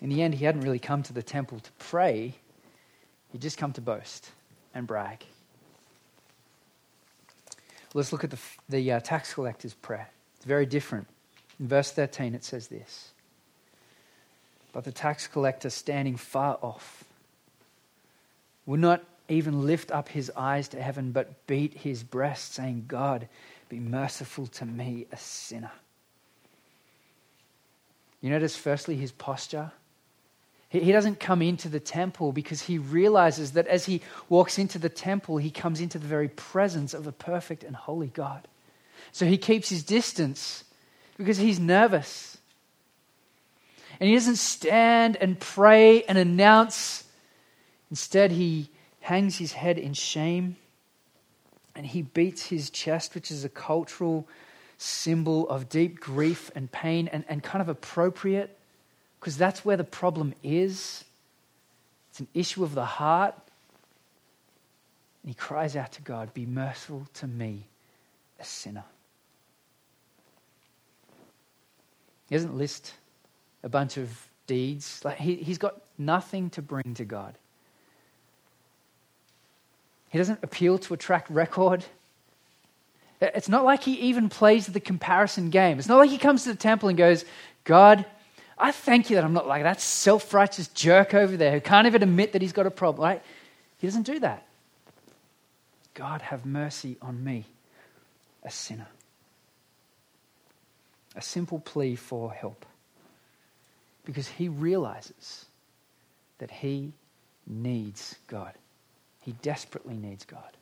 In 0.03 0.11
the 0.11 0.21
end, 0.21 0.35
he 0.35 0.45
hadn't 0.45 0.61
really 0.61 0.79
come 0.79 1.03
to 1.05 1.15
the 1.15 1.23
temple 1.23 1.59
to 1.59 1.71
pray, 1.79 2.35
he'd 3.33 3.41
just 3.41 3.57
come 3.57 3.73
to 3.73 3.81
boast 3.81 4.31
and 4.75 4.87
brag. 4.87 5.25
Let's 7.95 8.13
look 8.13 8.25
at 8.25 8.31
the, 8.31 8.39
the 8.69 8.93
uh, 8.93 9.01
tax 9.01 9.33
collector's 9.33 9.73
prayer. 9.73 10.11
It's 10.37 10.45
very 10.45 10.67
different. 10.67 11.07
In 11.59 11.67
verse 11.67 11.91
13, 11.93 12.35
it 12.35 12.45
says 12.45 12.69
this 12.69 13.13
But 14.75 14.85
the 14.85 14.93
tax 14.93 15.27
collector, 15.27 15.71
standing 15.71 16.17
far 16.17 16.59
off, 16.61 17.05
would 18.69 18.81
not 18.81 19.03
even 19.31 19.65
lift 19.65 19.91
up 19.91 20.11
his 20.11 20.31
eyes 20.37 20.69
to 20.69 20.83
heaven, 20.83 21.11
but 21.11 21.47
beat 21.47 21.73
his 21.73 22.03
breast, 22.03 22.53
saying, 22.53 22.85
God, 22.87 23.27
be 23.71 23.81
merciful 23.81 24.47
to 24.47 24.67
me, 24.67 25.07
a 25.11 25.17
sinner. 25.17 25.73
You 28.21 28.29
notice, 28.29 28.57
firstly, 28.57 28.97
his 28.97 29.11
posture. 29.11 29.73
He 30.69 30.93
doesn't 30.93 31.19
come 31.19 31.41
into 31.41 31.71
the 31.71 31.81
temple 31.81 32.31
because 32.33 32.61
he 32.61 32.77
realizes 32.77 33.53
that 33.53 33.67
as 33.69 33.87
he 33.87 34.03
walks 34.29 34.59
into 34.59 34.79
the 34.79 34.91
temple, 34.91 35.39
he 35.39 35.51
comes 35.51 35.81
into 35.81 35.99
the 35.99 36.07
very 36.07 36.29
presence 36.29 36.93
of 36.93 37.07
a 37.07 37.13
perfect 37.13 37.65
and 37.65 37.75
holy 37.75 38.09
God. 38.09 38.47
So 39.13 39.25
he 39.25 39.39
keeps 39.39 39.71
his 39.71 39.83
distance 39.83 40.65
because 41.17 41.39
he's 41.39 41.59
nervous. 41.59 42.37
And 43.99 44.11
he 44.11 44.15
doesn't 44.15 44.37
stand 44.37 45.17
and 45.17 45.41
pray 45.41 46.03
and 46.03 46.19
announce. 46.19 47.05
Instead, 47.91 48.33
he 48.33 48.71
hangs 49.01 49.39
his 49.39 49.53
head 49.53 49.79
in 49.79 49.95
shame 49.95 50.57
and 51.75 51.87
he 51.87 52.03
beats 52.03 52.47
his 52.47 52.71
chest, 52.71 53.15
which 53.15 53.31
is 53.31 53.45
a 53.45 53.49
cultural 53.49 54.29
symbol 54.79 55.49
of 55.49 55.69
deep 55.69 55.99
grief 56.01 56.51
and 56.55 56.71
pain 56.71 57.09
and, 57.09 57.25
and 57.29 57.43
kind 57.43 57.63
of 57.63 57.69
appropriate 57.69 58.59
because 59.19 59.37
that's 59.37 59.65
where 59.65 59.77
the 59.77 59.85
problem 59.85 60.35
is. 60.43 61.05
It's 62.11 62.21
an 62.21 62.29
issue 62.35 62.65
of 62.65 62.75
the 62.75 62.85
heart. 62.85 63.35
And 65.23 65.31
he 65.31 65.35
cries 65.35 65.77
out 65.77 65.93
to 65.93 66.03
God, 66.03 66.33
Be 66.35 66.47
merciful 66.47 67.07
to 67.15 67.27
me, 67.27 67.67
a 68.39 68.45
sinner. 68.45 68.85
He 72.29 72.37
doesn't 72.37 72.57
list 72.57 72.93
a 73.63 73.69
bunch 73.69 73.97
of 73.97 74.29
deeds. 74.47 75.01
Like 75.05 75.19
he, 75.19 75.37
he's 75.37 75.59
got 75.59 75.81
nothing 75.97 76.51
to 76.51 76.63
bring 76.63 76.95
to 76.95 77.05
God. 77.05 77.37
He 80.11 80.19
doesn't 80.19 80.43
appeal 80.43 80.79
to 80.79 80.95
a 80.95 80.97
track 80.97 81.27
record. 81.29 81.85
It's 83.21 83.49
not 83.49 83.65
like 83.65 83.83
he 83.83 83.95
even 83.95 84.29
plays 84.29 84.67
the 84.67 84.81
comparison 84.81 85.51
game. 85.51 85.79
It's 85.79 85.89
not 85.89 85.99
like 85.99 86.11
he 86.11 86.19
comes 86.19 86.45
to 86.45 86.51
the 86.51 86.59
temple 86.59 86.89
and 86.89 86.97
goes, 86.97 87.25
God, 87.65 88.07
I 88.57 88.73
thank 88.73 89.11
you 89.11 89.17
that 89.17 89.25
I'm 89.25 89.33
not 89.33 89.47
like 89.47 89.65
that 89.65 89.81
self 89.81 90.33
righteous 90.33 90.69
jerk 90.69 91.15
over 91.15 91.37
there 91.37 91.53
who 91.53 91.61
can't 91.61 91.87
even 91.87 92.03
admit 92.03 92.33
that 92.33 92.43
he's 92.43 92.53
got 92.53 92.67
a 92.67 92.71
problem, 92.71 93.05
right? 93.05 93.23
He 93.79 93.87
doesn't 93.87 94.05
do 94.05 94.21
that. 94.21 94.45
God, 95.95 96.23
have 96.23 96.47
mercy 96.47 96.97
on 97.03 97.23
me, 97.23 97.45
a 98.45 98.51
sinner. 98.51 98.87
A 101.17 101.23
simple 101.23 101.59
plea 101.59 101.97
for 101.97 102.33
help. 102.33 102.65
Because 104.05 104.29
he 104.29 104.49
realizes 104.49 105.47
that 106.39 106.51
he 106.51 106.93
needs 107.47 108.15
God. 108.29 108.53
He 109.29 109.35
desperately 109.43 109.99
needs 109.99 110.25
God. 110.25 110.57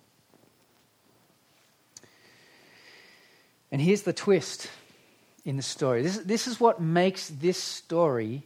And 3.70 3.80
here's 3.80 4.02
the 4.02 4.12
twist 4.12 4.68
in 5.44 5.56
the 5.56 5.62
story. 5.62 6.02
This, 6.02 6.18
this 6.18 6.48
is 6.48 6.58
what 6.58 6.80
makes 6.80 7.28
this 7.28 7.62
story 7.62 8.42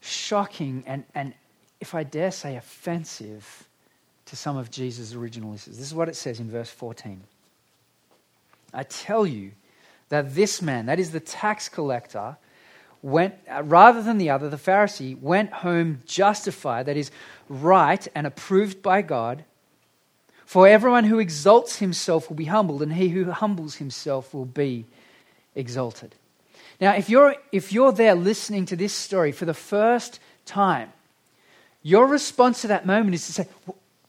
shocking 0.00 0.82
and, 0.86 1.04
and, 1.14 1.34
if 1.78 1.94
I 1.94 2.04
dare 2.04 2.30
say, 2.30 2.56
offensive 2.56 3.68
to 4.24 4.34
some 4.34 4.56
of 4.56 4.70
Jesus' 4.70 5.12
original 5.12 5.50
listeners. 5.50 5.76
This 5.76 5.88
is 5.88 5.94
what 5.94 6.08
it 6.08 6.16
says 6.16 6.40
in 6.40 6.50
verse 6.50 6.70
14. 6.70 7.22
I 8.72 8.82
tell 8.84 9.26
you 9.26 9.50
that 10.08 10.34
this 10.34 10.62
man, 10.62 10.86
that 10.86 10.98
is 10.98 11.10
the 11.10 11.20
tax 11.20 11.68
collector, 11.68 12.38
went, 13.02 13.34
uh, 13.50 13.62
rather 13.64 14.02
than 14.02 14.18
the 14.18 14.30
other, 14.30 14.48
the 14.48 14.56
Pharisee, 14.56 15.20
went 15.20 15.52
home 15.52 16.00
justified, 16.06 16.86
that 16.86 16.96
is, 16.96 17.10
right 17.48 18.06
and 18.14 18.26
approved 18.26 18.80
by 18.80 19.02
God. 19.02 19.44
For 20.46 20.68
everyone 20.68 21.04
who 21.04 21.18
exalts 21.18 21.76
himself 21.76 22.28
will 22.28 22.36
be 22.36 22.44
humbled, 22.44 22.82
and 22.82 22.92
he 22.92 23.08
who 23.08 23.30
humbles 23.30 23.76
himself 23.76 24.32
will 24.32 24.44
be 24.44 24.86
exalted. 25.54 26.14
Now, 26.80 26.94
if 26.94 27.08
you're, 27.08 27.36
if 27.52 27.72
you're 27.72 27.92
there 27.92 28.14
listening 28.14 28.66
to 28.66 28.76
this 28.76 28.94
story 28.94 29.32
for 29.32 29.44
the 29.44 29.54
first 29.54 30.20
time, 30.44 30.92
your 31.82 32.06
response 32.06 32.62
to 32.62 32.68
that 32.68 32.86
moment 32.86 33.14
is 33.14 33.26
to 33.26 33.32
say, 33.32 33.48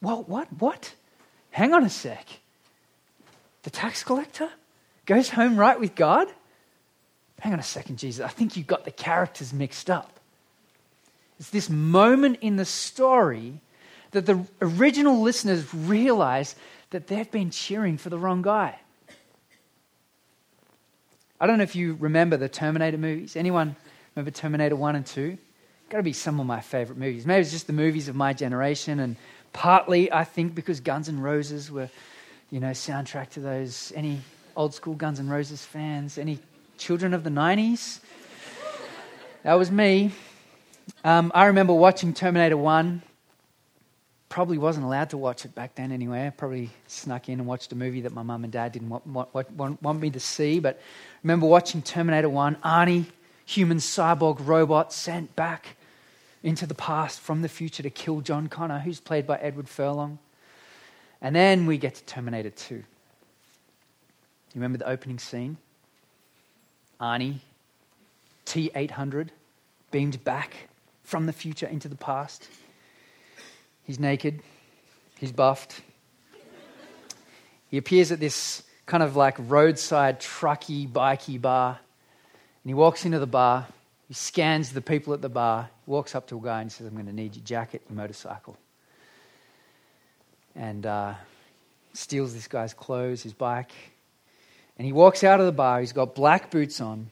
Well, 0.02 0.24
what? 0.24 0.48
What? 0.60 0.94
Hang 1.52 1.74
on 1.74 1.84
a 1.84 1.90
sec. 1.90 2.26
The 3.64 3.70
tax 3.70 4.04
collector 4.04 4.50
goes 5.06 5.30
home 5.30 5.58
right 5.58 5.80
with 5.80 5.96
God? 5.96 6.28
Hang 7.44 7.52
on 7.52 7.60
a 7.60 7.62
second, 7.62 8.00
Jesus. 8.00 8.24
I 8.24 8.30
think 8.30 8.56
you've 8.56 8.68
got 8.68 8.86
the 8.86 8.92
characters 8.92 9.52
mixed 9.52 9.90
up. 9.90 10.18
It's 11.38 11.50
this 11.50 11.70
moment 11.70 12.38
in 12.40 12.56
the 12.56 12.64
story 12.64 13.60
that 14.12 14.26
the 14.26 14.46
original 14.62 15.20
listeners 15.20 15.74
realize 15.74 16.56
that 16.92 17.08
they've 17.08 17.30
been 17.30 17.50
cheering 17.50 17.98
for 17.98 18.10
the 18.10 18.18
wrong 18.18 18.44
guy. 18.44 18.80
I 21.38 21.46
don't 21.46 21.58
know 21.58 21.66
if 21.66 21.76
you 21.76 21.98
remember 22.00 22.38
the 22.38 22.48
Terminator 22.48 22.98
movies. 22.98 23.36
Anyone 23.36 23.76
remember 24.16 24.32
Terminator 24.32 24.78
1 24.78 24.96
and 24.96 25.06
2? 25.06 25.38
Got 25.90 25.98
to 25.98 26.04
be 26.04 26.14
some 26.14 26.40
of 26.40 26.46
my 26.46 26.62
favorite 26.62 26.98
movies. 26.98 27.26
Maybe 27.26 27.42
it's 27.42 27.52
just 27.52 27.68
the 27.68 27.74
movies 27.74 28.08
of 28.08 28.16
my 28.16 28.32
generation, 28.32 29.02
and 29.02 29.18
partly, 29.52 30.10
I 30.10 30.24
think, 30.24 30.56
because 30.56 30.80
Guns 30.80 31.10
N' 31.10 31.20
Roses 31.20 31.70
were, 31.70 31.90
you 32.52 32.62
know, 32.62 32.72
soundtrack 32.72 33.32
to 33.32 33.42
those. 33.42 33.92
Any 33.98 34.22
old 34.56 34.74
school 34.74 34.94
Guns 34.94 35.20
N' 35.20 35.28
Roses 35.28 35.66
fans? 35.66 36.18
Any 36.18 36.40
children 36.78 37.14
of 37.14 37.24
the 37.24 37.30
90s? 37.30 38.00
That 39.44 39.56
was 39.56 39.72
me. 39.72 40.12
Um, 41.04 41.32
I 41.36 41.46
remember 41.46 41.74
watching 41.74 42.14
Terminator 42.14 42.58
1 42.58 43.02
probably 44.30 44.58
wasn't 44.58 44.84
allowed 44.84 45.12
to 45.12 45.18
watch 45.18 45.46
it 45.46 45.54
back 45.54 45.76
then 45.76 45.92
anyway. 45.92 46.26
I 46.26 46.30
probably 46.32 46.72
snuck 46.88 47.30
in 47.30 47.40
and 47.40 47.48
watched 47.48 47.72
a 47.72 47.76
movie 47.76 48.02
that 48.02 48.14
my 48.14 48.24
mum 48.24 48.44
and 48.44 48.52
dad 48.52 48.72
didn't 48.72 48.90
want, 48.90 49.06
want, 49.06 49.52
want, 49.52 49.82
want 49.82 50.02
me 50.02 50.10
to 50.10 50.20
see. 50.20 50.60
But 50.60 50.78
I 50.78 51.20
remember 51.22 51.46
watching 51.46 51.84
Terminator 51.84 52.30
1, 52.30 52.56
Arnie, 52.64 53.06
human 53.46 53.78
cyborg 53.78 54.38
robot, 54.40 54.92
sent 54.92 55.36
back 55.36 55.76
into 56.42 56.66
the 56.66 56.74
past 56.74 57.20
from 57.20 57.44
the 57.44 57.50
future 57.50 57.84
to 57.84 57.90
kill 57.90 58.22
John 58.22 58.48
Connor, 58.48 58.80
who's 58.80 59.00
played 59.00 59.28
by 59.28 59.38
Edward 59.38 59.70
Furlong. 59.70 60.18
And 61.22 61.36
then 61.36 61.66
we 61.68 61.78
get 61.78 61.96
to 61.96 62.04
Terminator 62.06 62.50
2. 62.50 62.76
You 62.76 62.84
remember 64.56 64.80
the 64.80 64.90
opening 64.90 65.20
scene? 65.20 65.58
Arnie, 67.04 67.40
T 68.46 68.72
800, 68.74 69.32
beamed 69.92 70.24
back 70.24 70.70
from 71.04 71.26
the 71.26 71.34
future 71.34 71.68
into 71.68 71.90
the 71.90 71.96
past 71.96 72.48
He's 73.84 74.00
naked, 74.00 74.42
he's 75.20 75.32
buffed. 75.32 75.82
He 77.70 77.78
appears 77.78 78.12
at 78.12 78.20
this 78.20 78.64
kind 78.86 79.04
of 79.04 79.16
like 79.16 79.36
roadside 79.38 80.22
trucky, 80.22 80.92
bikey 80.92 81.38
bar. 81.38 81.80
And 82.64 82.70
he 82.70 82.74
walks 82.74 83.04
into 83.04 83.20
the 83.20 83.28
bar, 83.28 83.68
he 84.08 84.14
scans 84.14 84.72
the 84.72 84.82
people 84.82 85.14
at 85.14 85.22
the 85.22 85.30
bar, 85.30 85.70
walks 85.86 86.16
up 86.16 86.28
to 86.28 86.38
a 86.38 86.42
guy 86.42 86.62
and 86.62 86.72
says, 86.72 86.88
I'm 86.88 86.94
going 86.94 87.08
to 87.08 87.14
need 87.14 87.36
your 87.36 87.44
jacket, 87.44 87.82
your 87.90 87.98
motorcycle. 87.98 88.58
And 90.56 90.86
uh, 90.86 91.16
steals 91.94 92.34
this 92.34 92.48
guy's 92.48 92.74
clothes, 92.74 93.24
his 93.24 93.34
bike. 93.34 93.72
And 94.78 94.86
he 94.86 94.94
walks 94.94 95.24
out 95.24 95.40
of 95.40 95.46
the 95.46 95.52
bar, 95.52 95.80
he's 95.80 95.94
got 95.94 96.16
black 96.16 96.50
boots 96.50 96.82
on, 96.82 97.10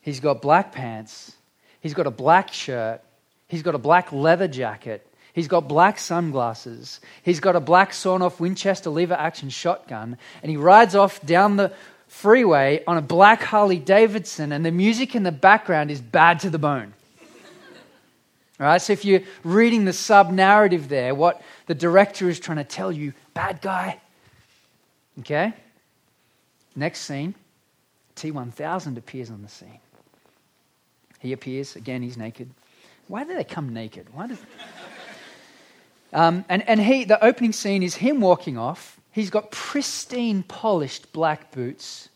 he's 0.00 0.20
got 0.20 0.42
black 0.42 0.72
pants, 0.72 1.34
he's 1.80 1.94
got 1.94 2.06
a 2.06 2.10
black 2.10 2.52
shirt, 2.52 3.00
he's 3.48 3.62
got 3.62 3.74
a 3.74 3.78
black 3.78 4.12
leather 4.12 4.48
jacket, 4.48 5.06
He's 5.36 5.48
got 5.48 5.68
black 5.68 5.98
sunglasses. 5.98 6.98
He's 7.22 7.40
got 7.40 7.56
a 7.56 7.60
black 7.60 7.92
sawn 7.92 8.22
off 8.22 8.40
Winchester 8.40 8.88
lever 8.88 9.12
action 9.12 9.50
shotgun. 9.50 10.16
And 10.42 10.50
he 10.50 10.56
rides 10.56 10.94
off 10.94 11.20
down 11.26 11.56
the 11.56 11.74
freeway 12.08 12.82
on 12.86 12.96
a 12.96 13.02
black 13.02 13.42
Harley 13.42 13.78
Davidson. 13.78 14.50
And 14.50 14.64
the 14.64 14.70
music 14.70 15.14
in 15.14 15.24
the 15.24 15.32
background 15.32 15.90
is 15.90 16.00
bad 16.00 16.40
to 16.40 16.48
the 16.48 16.58
bone. 16.58 16.94
All 18.58 18.66
right, 18.66 18.80
so 18.80 18.94
if 18.94 19.04
you're 19.04 19.20
reading 19.44 19.84
the 19.84 19.92
sub 19.92 20.30
narrative 20.30 20.88
there, 20.88 21.14
what 21.14 21.42
the 21.66 21.74
director 21.74 22.30
is 22.30 22.40
trying 22.40 22.56
to 22.56 22.64
tell 22.64 22.90
you, 22.90 23.12
bad 23.34 23.60
guy. 23.60 24.00
Okay? 25.18 25.52
Next 26.76 27.00
scene 27.00 27.34
T 28.14 28.30
1000 28.30 28.98
appears 28.98 29.30
on 29.30 29.42
the 29.42 29.48
scene. 29.48 29.80
He 31.18 31.32
appears, 31.32 31.74
again, 31.76 32.02
he's 32.02 32.16
naked. 32.16 32.50
Why 33.08 33.24
do 33.24 33.34
they 33.34 33.44
come 33.44 33.72
naked? 33.72 34.06
Why. 34.12 34.28
Um, 36.12 36.44
and 36.48 36.66
and 36.68 36.80
he, 36.80 37.04
the 37.04 37.22
opening 37.22 37.52
scene 37.52 37.82
is 37.82 37.96
him 37.96 38.20
walking 38.20 38.56
off. 38.56 38.98
He's 39.10 39.28
got 39.28 39.50
pristine, 39.50 40.44
polished 40.44 41.12
black 41.12 41.50
boots, 41.50 42.08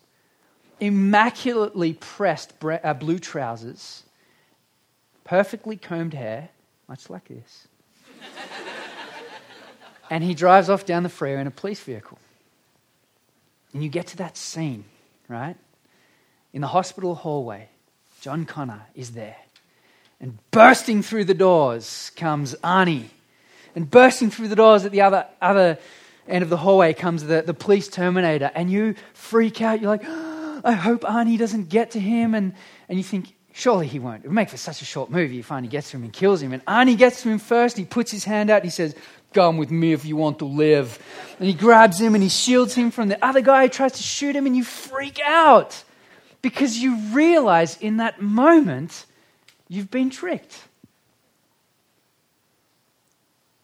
immaculately 0.79 1.95
pressed 1.95 2.55
uh, 2.65 2.95
blue 2.95 3.19
trousers, 3.19 4.05
perfectly 5.25 5.77
combed 5.77 6.15
hair, 6.15 6.51
much 6.89 7.11
like 7.11 7.27
this. 7.29 7.67
and 10.11 10.23
he 10.23 10.35
drives 10.35 10.71
off 10.71 10.87
down 10.87 11.03
the 11.03 11.09
freeway 11.09 11.41
in 11.41 11.47
a 11.49 11.51
police 11.51 11.81
vehicle. 11.81 12.17
And 13.73 13.83
you 13.83 13.89
get 13.89 14.09
to 14.09 14.17
that 14.19 14.37
scene, 14.37 14.85
right? 15.29 15.57
In 16.53 16.61
the 16.61 16.67
hospital 16.67 17.15
hallway, 17.15 17.69
John 18.21 18.45
Connor 18.45 18.83
is 18.95 19.13
there. 19.13 19.37
And 20.21 20.39
bursting 20.51 21.03
through 21.03 21.25
the 21.25 21.35
doors 21.35 22.11
comes 22.17 22.55
Arnie 22.57 23.09
and 23.75 23.91
bursting 23.91 24.31
through 24.31 24.49
the 24.49 24.57
doors 24.57 24.85
at 24.85 24.93
the 24.93 25.01
other, 25.01 25.27
other 25.41 25.79
end 26.29 26.43
of 26.43 26.51
the 26.51 26.57
hallway 26.57 26.93
comes 26.93 27.25
the, 27.25 27.43
the 27.43 27.55
police 27.55 27.89
terminator, 27.89 28.51
and 28.55 28.71
you 28.71 28.95
freak 29.15 29.63
out. 29.63 29.81
You're 29.81 29.91
like, 29.91 30.05
oh, 30.05 30.61
I 30.65 30.73
hope 30.73 31.03
Arnie 31.03 31.39
doesn't 31.39 31.69
get 31.69 31.93
to 31.93 32.01
him. 32.01 32.35
And, 32.35 32.55
and 32.89 32.99
you 32.99 33.05
think, 33.05 33.35
surely 33.53 33.87
he 33.87 33.99
won't. 33.99 34.25
It 34.25 34.29
would 34.29 34.35
make 34.35 34.49
for 34.49 34.57
such 34.57 34.83
a 34.83 34.85
short 34.85 35.11
movie. 35.11 35.37
He 35.37 35.43
finally 35.43 35.69
gets 35.69 35.91
to 35.91 35.97
him 35.97 36.05
and 36.05 36.13
kills 36.13 36.43
him. 36.43 36.53
And 36.53 36.65
Arnie 36.67 36.97
gets 36.97 37.23
to 37.23 37.29
him 37.29 37.39
first. 37.39 37.77
He 37.77 37.85
puts 37.85 38.11
his 38.11 38.25
hand 38.25 38.51
out. 38.51 38.57
And 38.57 38.65
he 38.65 38.71
says, 38.71 38.95
Come 39.33 39.59
with 39.59 39.71
me 39.71 39.93
if 39.93 40.05
you 40.05 40.17
want 40.17 40.41
to 40.41 40.45
live. 40.45 40.99
And 41.39 41.47
he 41.47 41.55
grabs 41.55 42.01
him 42.01 42.15
and 42.15 42.23
he 42.23 42.29
shields 42.29 42.75
him 42.75 42.91
from 42.91 43.09
the 43.09 43.25
other 43.25 43.41
guy 43.41 43.65
who 43.65 43.69
tries 43.69 43.93
to 43.93 44.03
shoot 44.03 44.35
him. 44.35 44.47
And 44.47 44.57
you 44.57 44.65
freak 44.65 45.21
out 45.25 45.85
because 46.43 46.79
you 46.79 46.97
realize 47.13 47.77
in 47.79 47.99
that 47.99 48.21
moment 48.21 49.07
you've 49.69 49.91
been 49.91 50.11
tricked 50.11 50.65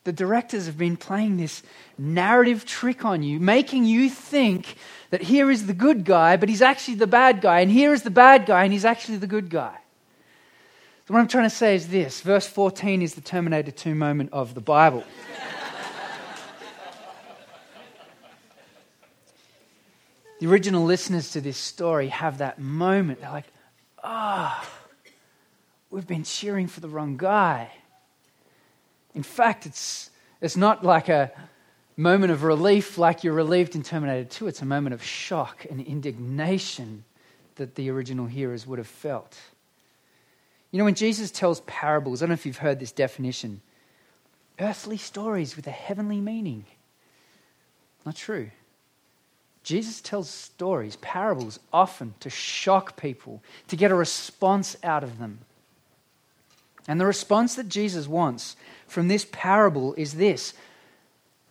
the 0.07 0.13
directors 0.13 0.67
have 0.67 0.79
been 0.79 0.97
playing 0.97 1.37
this 1.37 1.65
narrative 1.99 2.65
trick 2.65 3.05
on 3.05 3.25
you, 3.25 3.41
making 3.41 3.85
you 3.85 4.09
think 4.09 4.77
that 5.11 5.21
here 5.21 5.51
is 5.51 5.67
the 5.67 5.75
good 5.75 6.05
guy, 6.05 6.37
but 6.37 6.49
he's 6.49 6.63
actually 6.63 6.95
the 6.95 7.09
bad 7.09 7.41
guy, 7.41 7.61
and 7.61 7.71
here 7.71 7.93
is 7.93 8.05
the 8.05 8.11
bad 8.11 8.47
guy, 8.47 8.63
and 8.63 8.73
he's 8.73 8.85
actually 8.85 9.19
the 9.19 9.27
good 9.27 9.51
guy. 9.51 9.77
So, 11.07 11.15
what 11.15 11.21
I'm 11.21 11.27
trying 11.27 11.45
to 11.45 11.51
say 11.51 11.75
is 11.75 11.89
this 11.89 12.21
verse 12.21 12.47
14 12.47 13.03
is 13.03 13.15
the 13.15 13.21
Terminator 13.21 13.73
2 13.73 13.97
moment 13.97 14.31
of 14.33 14.55
the 14.55 14.61
Bible. 14.61 15.03
the 20.41 20.47
original 20.47 20.85
listeners 20.85 21.33
to 21.33 21.41
this 21.41 21.59
story 21.59 22.09
have 22.09 22.39
that 22.39 22.61
moment. 22.61 23.21
They're 23.21 23.31
like, 23.31 23.47
ah, 24.05 24.65
oh, 24.65 24.69
we've 25.91 26.07
been 26.07 26.23
cheering 26.23 26.69
for 26.69 26.79
the 26.79 26.89
wrong 26.89 27.17
guy. 27.17 27.73
In 29.17 29.23
fact, 29.23 29.65
it's, 29.65 30.11
it's 30.43 30.59
not 30.59 30.85
like 30.85 31.09
a 31.09 31.33
moment 31.97 32.31
of 32.33 32.43
relief 32.43 32.99
like 32.99 33.25
you're 33.25 33.33
relieved 33.33 33.75
in 33.75 33.83
Terminator 33.83 34.29
2. 34.29 34.47
It's 34.47 34.61
a 34.61 34.67
moment 34.67 34.93
of 34.93 35.03
shock 35.03 35.65
and 35.71 35.81
indignation 35.81 37.03
that 37.55 37.77
the 37.77 37.89
original 37.89 38.27
hearers 38.27 38.67
would 38.67 38.79
have 38.79 38.87
felt. 38.87 39.35
You 40.71 40.79
know, 40.79 40.85
when 40.85 40.95
Jesus 40.95 41.31
tells 41.31 41.61
parables, 41.63 42.21
I 42.21 42.27
don't 42.27 42.31
know 42.31 42.35
if 42.35 42.45
you've 42.45 42.59
heard 42.59 42.79
this 42.79 42.93
definition 42.93 43.63
earthly 44.59 44.99
stories 44.99 45.57
with 45.57 45.67
a 45.67 45.71
heavenly 45.71 46.21
meaning. 46.21 46.65
Not 48.05 48.17
true. 48.17 48.51
Jesus 49.63 50.03
tells 50.03 50.29
stories, 50.29 50.97
parables, 50.97 51.59
often 51.73 52.15
to 52.21 52.29
shock 52.29 53.01
people, 53.01 53.43
to 53.69 53.77
get 53.77 53.91
a 53.91 53.95
response 53.95 54.77
out 54.83 55.03
of 55.03 55.19
them. 55.19 55.39
And 56.89 57.01
the 57.01 57.07
response 57.07 57.57
that 57.57 57.69
Jesus 57.69 58.07
wants 58.07 58.57
from 58.87 59.09
this 59.09 59.27
parable 59.31 59.95
is 59.95 60.15
this 60.15 60.55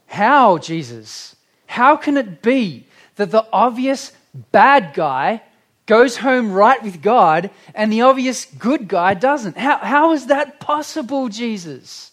How, 0.08 0.58
Jesus? 0.58 1.36
How 1.68 1.98
can 1.98 2.18
it 2.18 2.42
be 2.42 2.88
that 3.16 3.32
the 3.32 3.46
obvious 3.52 4.14
bad 4.52 4.94
guy 4.94 5.42
goes 5.86 6.18
home 6.18 6.52
right 6.52 6.82
with 6.82 7.02
God 7.02 7.50
and 7.74 7.92
the 7.92 8.02
obvious 8.02 8.46
good 8.46 8.88
guy 8.88 9.14
doesn't? 9.14 9.58
How, 9.58 9.78
how 9.78 10.14
is 10.14 10.28
that 10.28 10.60
possible, 10.60 11.30
Jesus? 11.30 12.12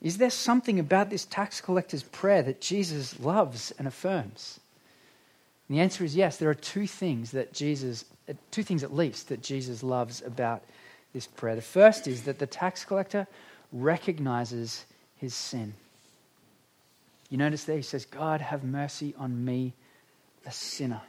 Is 0.00 0.16
there 0.16 0.30
something 0.30 0.78
about 0.78 1.10
this 1.10 1.26
tax 1.26 1.60
collector's 1.60 2.02
prayer 2.02 2.42
that 2.42 2.60
Jesus 2.60 3.20
loves 3.20 3.70
and 3.78 3.86
affirms? 3.86 4.59
And 5.70 5.78
the 5.78 5.82
answer 5.82 6.02
is 6.02 6.16
yes. 6.16 6.36
There 6.36 6.50
are 6.50 6.54
two 6.54 6.88
things 6.88 7.30
that 7.30 7.52
Jesus 7.52 8.04
two 8.50 8.64
things 8.64 8.82
at 8.82 8.92
least 8.92 9.28
that 9.28 9.40
Jesus 9.40 9.84
loves 9.84 10.20
about 10.20 10.64
this 11.12 11.28
prayer. 11.28 11.54
The 11.54 11.62
first 11.62 12.08
is 12.08 12.24
that 12.24 12.40
the 12.40 12.46
tax 12.46 12.84
collector 12.84 13.28
recognizes 13.72 14.84
his 15.16 15.32
sin. 15.32 15.74
You 17.28 17.38
notice 17.38 17.64
there, 17.64 17.76
he 17.76 17.82
says, 17.82 18.04
God, 18.04 18.40
have 18.40 18.64
mercy 18.64 19.14
on 19.16 19.44
me, 19.44 19.72
a 20.44 20.50
sinner. 20.50 21.02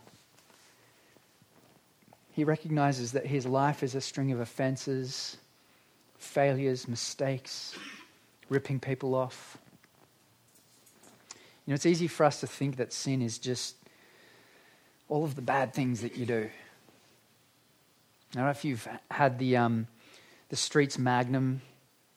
He 2.34 2.44
recognizes 2.44 3.14
that 3.14 3.26
his 3.26 3.48
life 3.48 3.82
is 3.82 3.96
a 3.96 4.02
string 4.02 4.32
of 4.32 4.40
offenses, 4.40 5.38
failures, 6.20 6.88
mistakes, 6.88 7.76
ripping 8.48 8.80
people 8.80 9.16
off. 9.16 9.58
You 11.66 11.72
know, 11.72 11.76
it's 11.76 11.88
easy 11.88 12.08
for 12.08 12.26
us 12.26 12.40
to 12.42 12.48
think 12.48 12.78
that 12.78 12.94
sin 12.94 13.24
is 13.24 13.40
just 13.40 13.76
all 15.12 15.26
of 15.26 15.36
the 15.36 15.42
bad 15.42 15.74
things 15.74 16.02
that 16.02 16.16
you 16.16 16.26
do. 16.26 16.50
I 18.32 18.34
don't 18.34 18.46
know 18.46 18.50
if 18.50 18.64
you've 18.64 18.88
had 19.12 19.38
the, 19.40 19.58
um, 19.58 19.88
the 20.48 20.56
Streets 20.56 20.98
Magnum 20.98 21.62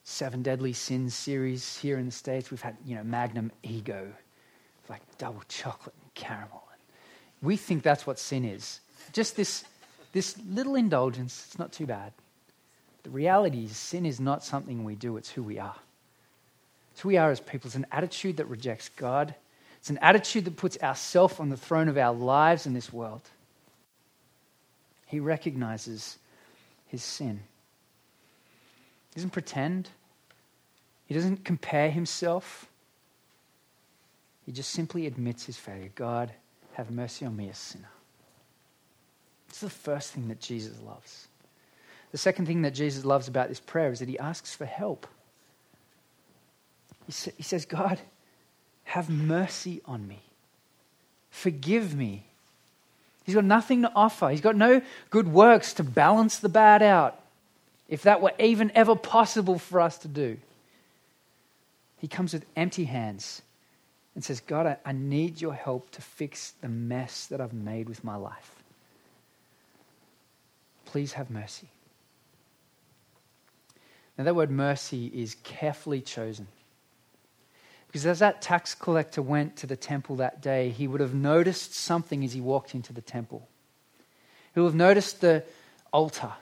Seven 0.04 0.42
Deadly 0.42 0.72
Sins 0.72 1.12
series 1.12 1.76
here 1.76 1.98
in 1.98 2.06
the 2.06 2.12
States. 2.12 2.52
We've 2.52 2.62
had, 2.62 2.76
you 2.86 2.94
know, 2.94 3.02
Magnum 3.02 3.50
Ego, 3.64 4.12
like 4.88 5.00
double 5.18 5.42
chocolate 5.48 5.96
and 6.02 6.14
caramel. 6.14 6.62
We 7.42 7.56
think 7.56 7.82
that's 7.82 8.06
what 8.06 8.20
sin 8.20 8.44
is. 8.44 8.78
Just 9.12 9.34
this, 9.34 9.64
this 10.12 10.38
little 10.48 10.76
indulgence, 10.76 11.46
it's 11.48 11.58
not 11.58 11.72
too 11.72 11.86
bad. 11.86 12.12
The 13.02 13.10
reality 13.10 13.64
is, 13.64 13.76
sin 13.76 14.06
is 14.06 14.20
not 14.20 14.44
something 14.44 14.84
we 14.84 14.94
do, 14.94 15.16
it's 15.16 15.30
who 15.30 15.42
we 15.42 15.58
are. 15.58 15.76
It's 16.92 17.00
who 17.00 17.08
we 17.08 17.16
are 17.16 17.32
as 17.32 17.40
people. 17.40 17.66
It's 17.66 17.74
an 17.74 17.86
attitude 17.90 18.36
that 18.36 18.46
rejects 18.46 18.88
God, 18.90 19.34
it's 19.84 19.90
an 19.90 19.98
attitude 19.98 20.46
that 20.46 20.56
puts 20.56 20.82
ourself 20.82 21.40
on 21.40 21.50
the 21.50 21.58
throne 21.58 21.88
of 21.88 21.98
our 21.98 22.14
lives 22.14 22.64
in 22.64 22.72
this 22.72 22.90
world. 22.90 23.20
He 25.04 25.20
recognizes 25.20 26.16
his 26.86 27.02
sin. 27.02 27.40
He 29.10 29.16
doesn't 29.16 29.34
pretend, 29.34 29.90
he 31.04 31.12
doesn't 31.12 31.44
compare 31.44 31.90
himself. 31.90 32.66
He 34.46 34.52
just 34.52 34.70
simply 34.70 35.06
admits 35.06 35.44
his 35.44 35.58
failure. 35.58 35.90
God, 35.94 36.32
have 36.72 36.90
mercy 36.90 37.26
on 37.26 37.36
me, 37.36 37.50
a 37.50 37.54
sinner. 37.54 37.90
It's 39.50 39.60
the 39.60 39.68
first 39.68 40.12
thing 40.12 40.28
that 40.28 40.40
Jesus 40.40 40.80
loves. 40.80 41.28
The 42.10 42.16
second 42.16 42.46
thing 42.46 42.62
that 42.62 42.72
Jesus 42.72 43.04
loves 43.04 43.28
about 43.28 43.50
this 43.50 43.60
prayer 43.60 43.92
is 43.92 43.98
that 43.98 44.08
he 44.08 44.18
asks 44.18 44.54
for 44.54 44.64
help. 44.64 45.06
He, 47.04 47.12
sa- 47.12 47.32
he 47.36 47.42
says, 47.42 47.66
God, 47.66 48.00
have 48.84 49.10
mercy 49.10 49.80
on 49.86 50.06
me. 50.06 50.20
Forgive 51.30 51.94
me 51.94 52.24
He's 53.24 53.34
got 53.34 53.44
nothing 53.44 53.82
to 53.82 53.92
offer. 53.96 54.28
He's 54.28 54.42
got 54.42 54.54
no 54.54 54.82
good 55.10 55.28
works 55.28 55.72
to 55.74 55.82
balance 55.82 56.38
the 56.38 56.50
bad 56.50 56.82
out, 56.82 57.18
if 57.88 58.02
that 58.02 58.20
were 58.20 58.32
even 58.38 58.70
ever 58.74 58.94
possible 58.94 59.58
for 59.58 59.80
us 59.80 59.98
to 59.98 60.08
do. 60.08 60.36
He 61.98 62.06
comes 62.06 62.34
with 62.34 62.44
empty 62.54 62.84
hands 62.84 63.40
and 64.14 64.22
says, 64.22 64.40
God, 64.40 64.66
I, 64.66 64.76
I 64.84 64.92
need 64.92 65.40
your 65.40 65.54
help 65.54 65.90
to 65.92 66.02
fix 66.02 66.52
the 66.60 66.68
mess 66.68 67.26
that 67.26 67.40
I've 67.40 67.54
made 67.54 67.88
with 67.88 68.04
my 68.04 68.16
life. 68.16 68.62
Please 70.84 71.14
have 71.14 71.30
mercy. 71.30 71.68
Now, 74.18 74.24
that 74.24 74.36
word 74.36 74.50
mercy 74.50 75.06
is 75.06 75.34
carefully 75.42 76.02
chosen. 76.02 76.46
Because 77.94 78.06
as 78.06 78.18
that 78.18 78.42
tax 78.42 78.74
collector 78.74 79.22
went 79.22 79.54
to 79.58 79.68
the 79.68 79.76
temple 79.76 80.16
that 80.16 80.42
day, 80.42 80.70
he 80.70 80.88
would 80.88 81.00
have 81.00 81.14
noticed 81.14 81.74
something 81.74 82.24
as 82.24 82.32
he 82.32 82.40
walked 82.40 82.74
into 82.74 82.92
the 82.92 83.00
temple. 83.00 83.46
He 84.52 84.58
would 84.58 84.66
have 84.66 84.74
noticed 84.74 85.20
the 85.20 85.44
altar, 85.92 86.32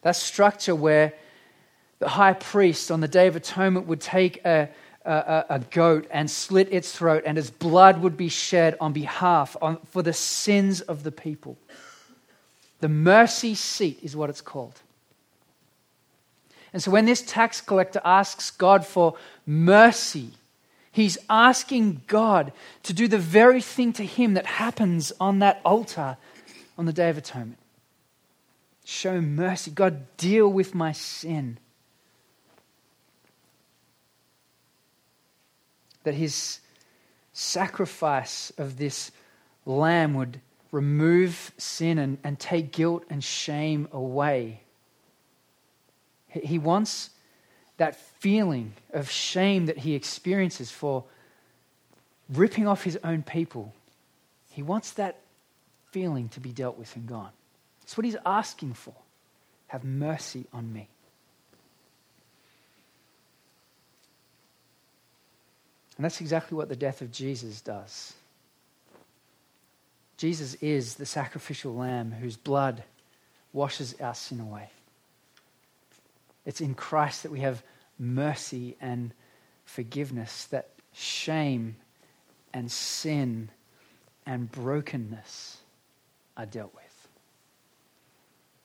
that 0.00 0.16
structure 0.16 0.74
where 0.74 1.12
the 1.98 2.08
high 2.08 2.32
priest 2.32 2.90
on 2.90 3.00
the 3.00 3.08
Day 3.08 3.26
of 3.26 3.36
Atonement 3.36 3.86
would 3.86 4.00
take 4.00 4.42
a, 4.46 4.70
a, 5.04 5.44
a, 5.50 5.58
goat 5.70 6.06
and 6.10 6.30
slit 6.30 6.72
its 6.72 6.96
throat, 6.96 7.24
and 7.26 7.36
its 7.36 7.50
blood 7.50 8.00
would 8.00 8.16
be 8.16 8.30
shed 8.30 8.74
on 8.80 8.94
behalf 8.94 9.54
on, 9.60 9.76
for 9.90 10.02
the 10.02 10.14
sins 10.14 10.80
of 10.80 11.02
the 11.02 11.12
people. 11.12 11.58
The 12.80 12.88
mercy 12.88 13.54
seat 13.54 13.98
is 14.02 14.16
what 14.16 14.30
it's 14.30 14.40
called. 14.40 14.80
And 16.72 16.82
so 16.82 16.90
when 16.90 17.04
this 17.04 17.20
tax 17.20 17.60
collector 17.60 18.00
asks 18.02 18.50
God 18.50 18.86
for 18.86 19.16
mercy, 19.44 20.30
he's 20.96 21.18
asking 21.28 22.00
God 22.06 22.54
to 22.82 22.94
do 22.94 23.06
the 23.06 23.18
very 23.18 23.60
thing 23.60 23.92
to 23.92 24.04
him 24.04 24.32
that 24.32 24.46
happens 24.46 25.12
on 25.20 25.40
that 25.40 25.60
altar 25.62 26.16
on 26.78 26.86
the 26.86 26.92
Day 26.92 27.10
of 27.10 27.18
Atonement. 27.18 27.58
Show 28.86 29.20
mercy. 29.20 29.70
God, 29.70 30.06
deal 30.16 30.48
with 30.48 30.74
my 30.74 30.92
sin. 30.92 31.58
That 36.04 36.14
his 36.14 36.60
sacrifice 37.34 38.50
of 38.56 38.78
this 38.78 39.10
lamb 39.66 40.14
would 40.14 40.40
remove 40.72 41.52
sin 41.58 41.98
and, 41.98 42.16
and 42.24 42.38
take 42.38 42.72
guilt 42.72 43.04
and 43.10 43.22
shame 43.22 43.86
away. 43.92 44.62
He 46.30 46.58
wants 46.58 47.10
that 47.76 47.98
feeling 48.18 48.72
of 48.92 49.10
shame 49.10 49.66
that 49.66 49.78
he 49.78 49.94
experiences 49.94 50.70
for 50.70 51.04
ripping 52.28 52.66
off 52.66 52.84
his 52.84 52.98
own 53.04 53.22
people. 53.22 53.72
He 54.50 54.62
wants 54.62 54.92
that 54.92 55.20
feeling 55.90 56.28
to 56.30 56.40
be 56.40 56.50
dealt 56.50 56.78
with 56.78 56.94
and 56.96 57.06
gone. 57.06 57.30
That's 57.80 57.96
what 57.96 58.04
he's 58.04 58.16
asking 58.24 58.74
for. 58.74 58.94
Have 59.68 59.84
mercy 59.84 60.46
on 60.52 60.72
me. 60.72 60.88
And 65.96 66.04
that's 66.04 66.20
exactly 66.20 66.56
what 66.56 66.68
the 66.68 66.76
death 66.76 67.00
of 67.00 67.10
Jesus 67.10 67.60
does. 67.60 68.12
Jesus 70.18 70.54
is 70.54 70.94
the 70.94 71.06
sacrificial 71.06 71.74
lamb 71.74 72.12
whose 72.12 72.36
blood 72.36 72.82
washes 73.52 73.94
our 74.00 74.14
sin 74.14 74.40
away. 74.40 74.70
It's 76.44 76.60
in 76.60 76.74
Christ 76.74 77.22
that 77.22 77.32
we 77.32 77.40
have 77.40 77.62
mercy 77.98 78.76
and 78.80 79.12
forgiveness, 79.64 80.44
that 80.46 80.68
shame 80.92 81.76
and 82.52 82.70
sin 82.70 83.50
and 84.26 84.50
brokenness 84.50 85.58
are 86.36 86.46
dealt 86.46 86.74
with. 86.74 87.08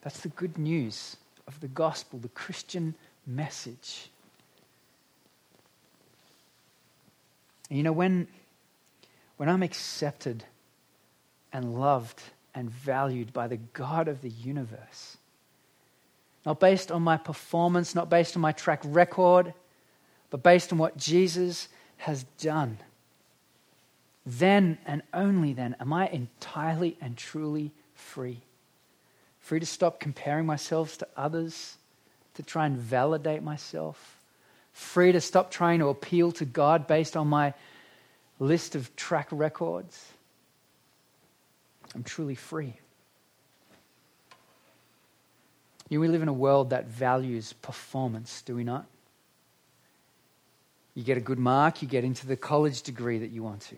That's 0.02 0.22
the 0.22 0.30
good 0.30 0.58
news 0.58 1.18
of 1.48 1.60
the 1.60 1.68
gospel, 1.68 2.20
the 2.20 2.30
Christian 2.30 2.96
message. 3.28 4.10
You 7.70 7.84
know, 7.84 7.92
when, 7.92 8.28
when 9.38 9.48
I'm 9.48 9.64
accepted 9.64 10.44
and 11.54 11.80
loved 11.80 12.22
and 12.54 12.70
valued 12.70 13.32
by 13.32 13.48
the 13.48 13.58
God 13.58 14.08
of 14.08 14.22
the 14.22 14.30
universe, 14.30 15.18
not 16.46 16.60
based 16.60 16.92
on 16.92 17.02
my 17.02 17.18
performance, 17.18 17.94
not 17.94 18.10
based 18.10 18.36
on 18.36 18.42
my 18.42 18.52
track 18.52 18.82
record, 18.84 19.54
but 20.30 20.44
based 20.44 20.72
on 20.72 20.80
what 20.80 20.98
Jesus 20.98 21.68
has 21.98 22.24
done, 22.40 22.78
then 24.26 24.78
and 24.86 25.04
only 25.14 25.54
then 25.54 25.76
am 25.80 25.94
I 25.94 26.08
entirely 26.08 26.98
and 27.02 27.16
truly 27.16 27.72
free. 27.94 28.42
Free 29.40 29.60
to 29.60 29.66
stop 29.66 30.00
comparing 30.00 30.46
myself 30.46 30.98
to 31.00 31.08
others, 31.18 31.78
to 32.36 32.44
try 32.44 32.66
and 32.66 32.78
validate 32.78 33.44
myself. 33.44 34.20
Free 34.74 35.12
to 35.12 35.22
stop 35.22 35.52
trying 35.52 35.80
to 35.80 35.90
appeal 35.90 36.32
to 36.34 36.46
God 36.46 36.88
based 36.88 37.18
on 37.18 37.28
my 37.28 37.54
list 38.40 38.76
of 38.76 38.96
track 38.96 39.28
records. 39.32 40.12
I'm 41.94 42.04
truly 42.04 42.36
free. 42.36 42.81
You 45.92 45.98
know, 45.98 46.04
we 46.04 46.08
live 46.08 46.22
in 46.22 46.30
a 46.30 46.34
world 46.34 46.70
that 46.70 46.88
values 46.88 47.52
performance, 47.52 48.44
do 48.44 48.56
we 48.56 48.64
not? 48.64 48.86
You 50.96 51.04
get 51.04 51.18
a 51.18 51.22
good 51.22 51.38
mark, 51.38 51.82
you 51.82 51.88
get 51.90 52.06
into 52.06 52.26
the 52.26 52.38
college 52.38 52.82
degree 52.82 53.18
that 53.18 53.32
you 53.32 53.44
want 53.44 53.60
to. 53.64 53.76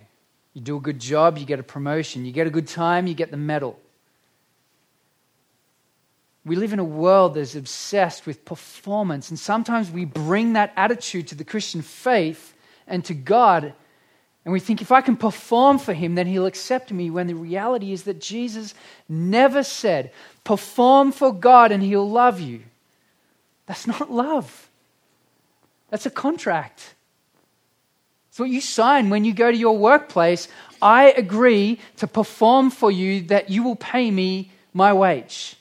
You 0.54 0.62
do 0.62 0.78
a 0.78 0.80
good 0.80 1.00
job, 1.00 1.40
you 1.40 1.46
get 1.48 1.60
a 1.60 1.64
promotion. 1.64 2.24
You 2.24 2.32
get 2.32 2.46
a 2.46 2.52
good 2.52 2.68
time, 2.68 3.08
you 3.08 3.16
get 3.16 3.32
the 3.32 3.38
medal. 3.38 3.80
We 6.46 6.56
live 6.56 6.72
in 6.72 6.78
a 6.78 6.84
world 6.84 7.34
that's 7.34 7.56
obsessed 7.56 8.28
with 8.28 8.46
performance, 8.46 9.32
and 9.32 9.40
sometimes 9.40 9.90
we 9.90 10.06
bring 10.06 10.54
that 10.54 10.72
attitude 10.76 11.30
to 11.30 11.36
the 11.36 11.44
Christian 11.44 11.82
faith 11.82 12.54
and 12.86 13.04
to 13.06 13.16
God 13.16 13.74
and 14.46 14.52
we 14.52 14.60
think 14.60 14.82
if 14.82 14.92
I 14.92 15.02
can 15.02 15.16
perform 15.16 15.80
for 15.80 15.94
him, 15.94 16.16
then 16.16 16.28
he'll 16.28 16.46
accept 16.46 16.92
me, 16.92 17.10
when 17.10 17.28
the 17.28 17.36
reality 17.36 17.94
is 17.94 18.04
that 18.04 18.20
Jesus 18.20 18.74
never 19.08 19.64
said, 19.64 20.12
perform 20.44 21.14
for 21.14 21.32
God 21.32 21.72
and 21.72 21.82
he'll 21.82 22.10
love 22.10 22.42
you. 22.42 22.62
That's 23.66 23.88
not 23.88 24.12
love, 24.12 24.70
that's 25.90 26.06
a 26.06 26.12
contract. 26.12 26.94
It's 28.30 28.40
what 28.40 28.50
you 28.50 28.62
sign 28.62 29.12
when 29.12 29.26
you 29.26 29.34
go 29.34 29.52
to 29.52 29.58
your 29.58 29.78
workplace. 29.78 30.48
I 30.82 31.12
agree 31.12 31.80
to 31.98 32.08
perform 32.08 32.72
for 32.72 32.92
you 32.92 33.22
that 33.28 33.52
you 33.52 33.62
will 33.62 33.76
pay 33.76 34.10
me 34.10 34.52
my 34.74 34.92
wage. 34.92 35.56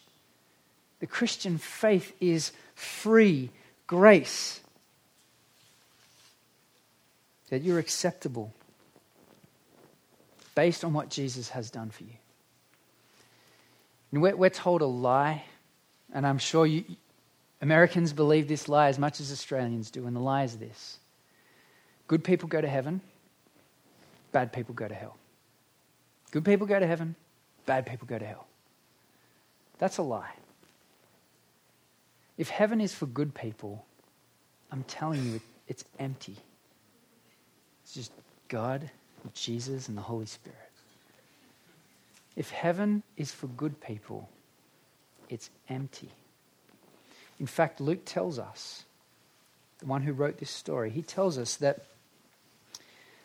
The 1.01 1.07
Christian 1.07 1.59
faith 1.59 2.15
is 2.19 2.53
free 2.75 3.51
grace, 3.87 4.61
that 7.51 7.61
you're 7.61 7.79
acceptable 7.79 8.55
based 10.55 10.85
on 10.85 10.93
what 10.93 11.09
Jesus 11.09 11.49
has 11.51 11.71
done 11.71 11.91
for 11.91 12.05
you. 12.05 12.15
And 14.13 14.21
we're, 14.21 14.37
we're 14.37 14.51
told 14.51 14.83
a 14.83 14.87
lie, 14.87 15.45
and 16.13 16.27
I'm 16.27 16.39
sure 16.39 16.67
you, 16.67 16.85
Americans 17.61 18.13
believe 18.13 18.49
this 18.49 18.69
lie 18.69 18.89
as 18.89 18.99
much 18.99 19.21
as 19.21 19.33
Australians 19.33 19.91
do, 19.91 20.07
and 20.07 20.15
the 20.15 20.21
lie 20.21 20.45
is 20.45 20.57
this 20.57 20.99
good 22.09 22.23
people 22.25 22.49
go 22.49 22.61
to 22.61 22.69
heaven, 22.69 23.01
bad 24.33 24.53
people 24.53 24.75
go 24.75 24.87
to 24.87 24.95
hell. 24.95 25.17
Good 26.31 26.45
people 26.45 26.67
go 26.67 26.79
to 26.79 26.87
heaven, 26.87 27.15
bad 27.67 27.87
people 27.87 28.07
go 28.07 28.19
to 28.19 28.27
hell. 28.27 28.47
That's 29.79 29.99
a 29.99 30.03
lie. 30.03 30.33
If 32.37 32.49
heaven 32.49 32.81
is 32.81 32.95
for 32.95 33.07
good 33.07 33.35
people, 33.35 33.85
I'm 34.71 34.85
telling 34.85 35.25
you, 35.25 35.41
it's 35.69 35.85
empty. 35.99 36.37
It's 37.85 37.95
just 37.95 38.13
God 38.49 38.91
Jesus 39.31 39.89
and 39.89 39.97
the 39.97 40.03
Holy 40.03 40.27
Spirit. 40.27 40.59
If 42.37 42.51
heaven 42.51 43.03
is 43.17 43.31
for 43.31 43.47
good 43.49 43.81
people, 43.81 44.29
it's 45.29 45.51
empty. 45.69 46.09
In 47.39 47.47
fact, 47.47 47.81
Luke 47.81 48.05
tells 48.05 48.39
us, 48.39 48.85
the 49.79 49.87
one 49.87 50.03
who 50.03 50.13
wrote 50.13 50.39
this 50.39 50.51
story, 50.51 50.91
he 50.91 51.03
tells 51.03 51.39
us 51.39 51.57
that, 51.57 51.85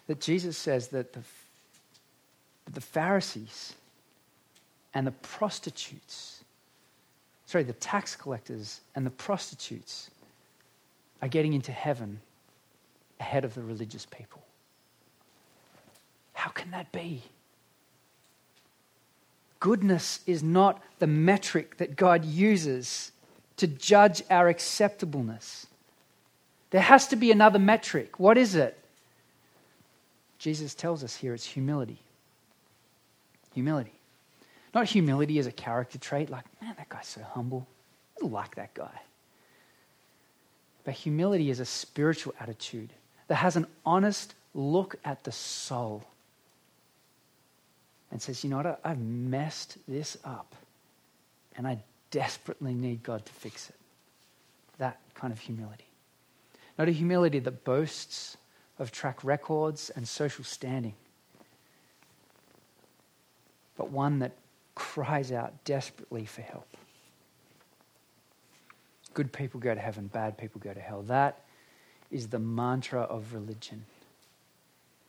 that 0.07 0.19
Jesus 0.19 0.57
says 0.57 0.87
that 0.89 1.13
the, 1.13 1.21
that 2.65 2.73
the 2.73 2.81
Pharisees 2.81 3.73
and 4.93 5.05
the 5.05 5.11
prostitutes, 5.11 6.43
sorry, 7.45 7.63
the 7.63 7.73
tax 7.73 8.15
collectors 8.15 8.81
and 8.95 9.05
the 9.05 9.11
prostitutes 9.11 10.09
are 11.21 11.27
getting 11.27 11.53
into 11.53 11.71
heaven 11.71 12.19
ahead 13.19 13.45
of 13.45 13.53
the 13.53 13.61
religious 13.61 14.05
people. 14.05 14.41
How 16.47 16.53
can 16.53 16.71
that 16.71 16.93
be? 16.93 17.23
Goodness 19.59 20.21
is 20.25 20.41
not 20.41 20.81
the 20.99 21.05
metric 21.05 21.75
that 21.75 21.97
God 21.97 22.23
uses 22.23 23.11
to 23.57 23.67
judge 23.67 24.23
our 24.29 24.47
acceptableness. 24.47 25.67
There 26.69 26.79
has 26.79 27.09
to 27.09 27.17
be 27.17 27.33
another 27.33 27.59
metric. 27.59 28.17
What 28.17 28.37
is 28.37 28.55
it? 28.55 28.79
Jesus 30.39 30.73
tells 30.73 31.03
us 31.03 31.17
here 31.17 31.33
it's 31.33 31.45
humility. 31.45 31.99
Humility. 33.53 33.99
Not 34.73 34.85
humility 34.85 35.39
as 35.39 35.47
a 35.47 35.51
character 35.51 35.97
trait, 35.97 36.29
like, 36.29 36.45
man, 36.61 36.75
that 36.77 36.87
guy's 36.87 37.07
so 37.07 37.23
humble. 37.23 37.67
I 38.23 38.25
like 38.25 38.55
that 38.55 38.73
guy. 38.73 39.01
But 40.85 40.93
humility 40.93 41.49
is 41.49 41.59
a 41.59 41.65
spiritual 41.65 42.33
attitude, 42.39 42.93
that 43.27 43.35
has 43.35 43.57
an 43.57 43.67
honest 43.85 44.33
look 44.53 44.95
at 45.03 45.25
the 45.25 45.33
soul 45.33 46.05
and 48.11 48.21
says, 48.21 48.43
You 48.43 48.49
know 48.49 48.57
what? 48.57 48.79
I've 48.83 48.99
messed 48.99 49.77
this 49.87 50.17
up 50.23 50.55
and 51.55 51.67
I 51.67 51.79
desperately 52.11 52.73
need 52.73 53.03
God 53.03 53.25
to 53.25 53.33
fix 53.33 53.69
it. 53.69 53.75
That 54.77 54.99
kind 55.15 55.33
of 55.33 55.39
humility. 55.39 55.87
Not 56.77 56.87
a 56.87 56.91
humility 56.91 57.39
that 57.39 57.63
boasts 57.63 58.37
of 58.79 58.91
track 58.91 59.23
records 59.23 59.89
and 59.89 60.07
social 60.07 60.43
standing, 60.43 60.93
but 63.75 63.89
one 63.89 64.19
that 64.19 64.33
cries 64.75 65.31
out 65.31 65.63
desperately 65.65 66.25
for 66.25 66.41
help. 66.41 66.67
Good 69.15 69.33
people 69.33 69.59
go 69.59 69.73
to 69.73 69.81
heaven, 69.81 70.07
bad 70.07 70.37
people 70.37 70.61
go 70.63 70.71
to 70.71 70.79
hell. 70.79 71.01
That 71.01 71.41
is 72.11 72.27
the 72.27 72.37
mantra 72.37 73.01
of 73.01 73.33
religion. 73.33 73.83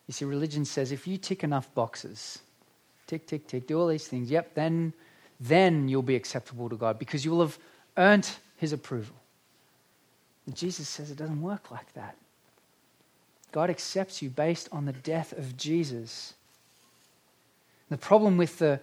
You 0.07 0.13
see, 0.15 0.25
religion 0.25 0.65
says 0.65 0.91
if 0.91 1.07
you 1.07 1.19
tick 1.19 1.45
enough 1.45 1.73
boxes, 1.75 2.39
tick, 3.09 3.27
tick, 3.27 3.49
tick, 3.49 3.67
do 3.67 3.81
all 3.81 3.89
these 3.89 4.07
things, 4.07 4.31
yep, 4.31 4.55
then, 4.55 4.93
then 5.41 5.89
you'll 5.89 6.03
be 6.03 6.15
acceptable 6.15 6.69
to 6.69 6.77
God 6.77 6.99
because 6.99 7.25
you 7.25 7.33
will 7.33 7.41
have 7.41 7.59
earned 7.97 8.31
his 8.57 8.73
approval. 8.73 9.17
And 10.47 10.55
Jesus 10.55 10.89
says 10.89 11.11
it 11.11 11.17
doesn't 11.17 11.43
work 11.43 11.71
like 11.73 11.93
that. 11.95 12.17
God 13.51 13.71
accepts 13.71 14.23
you 14.23 14.31
based 14.31 14.69
on 14.71 14.85
the 14.85 14.93
death 14.93 15.33
of 15.33 15.57
Jesus. 15.57 16.35
The 17.89 17.97
problem 17.97 18.37
with 18.37 18.59
the, 18.59 18.79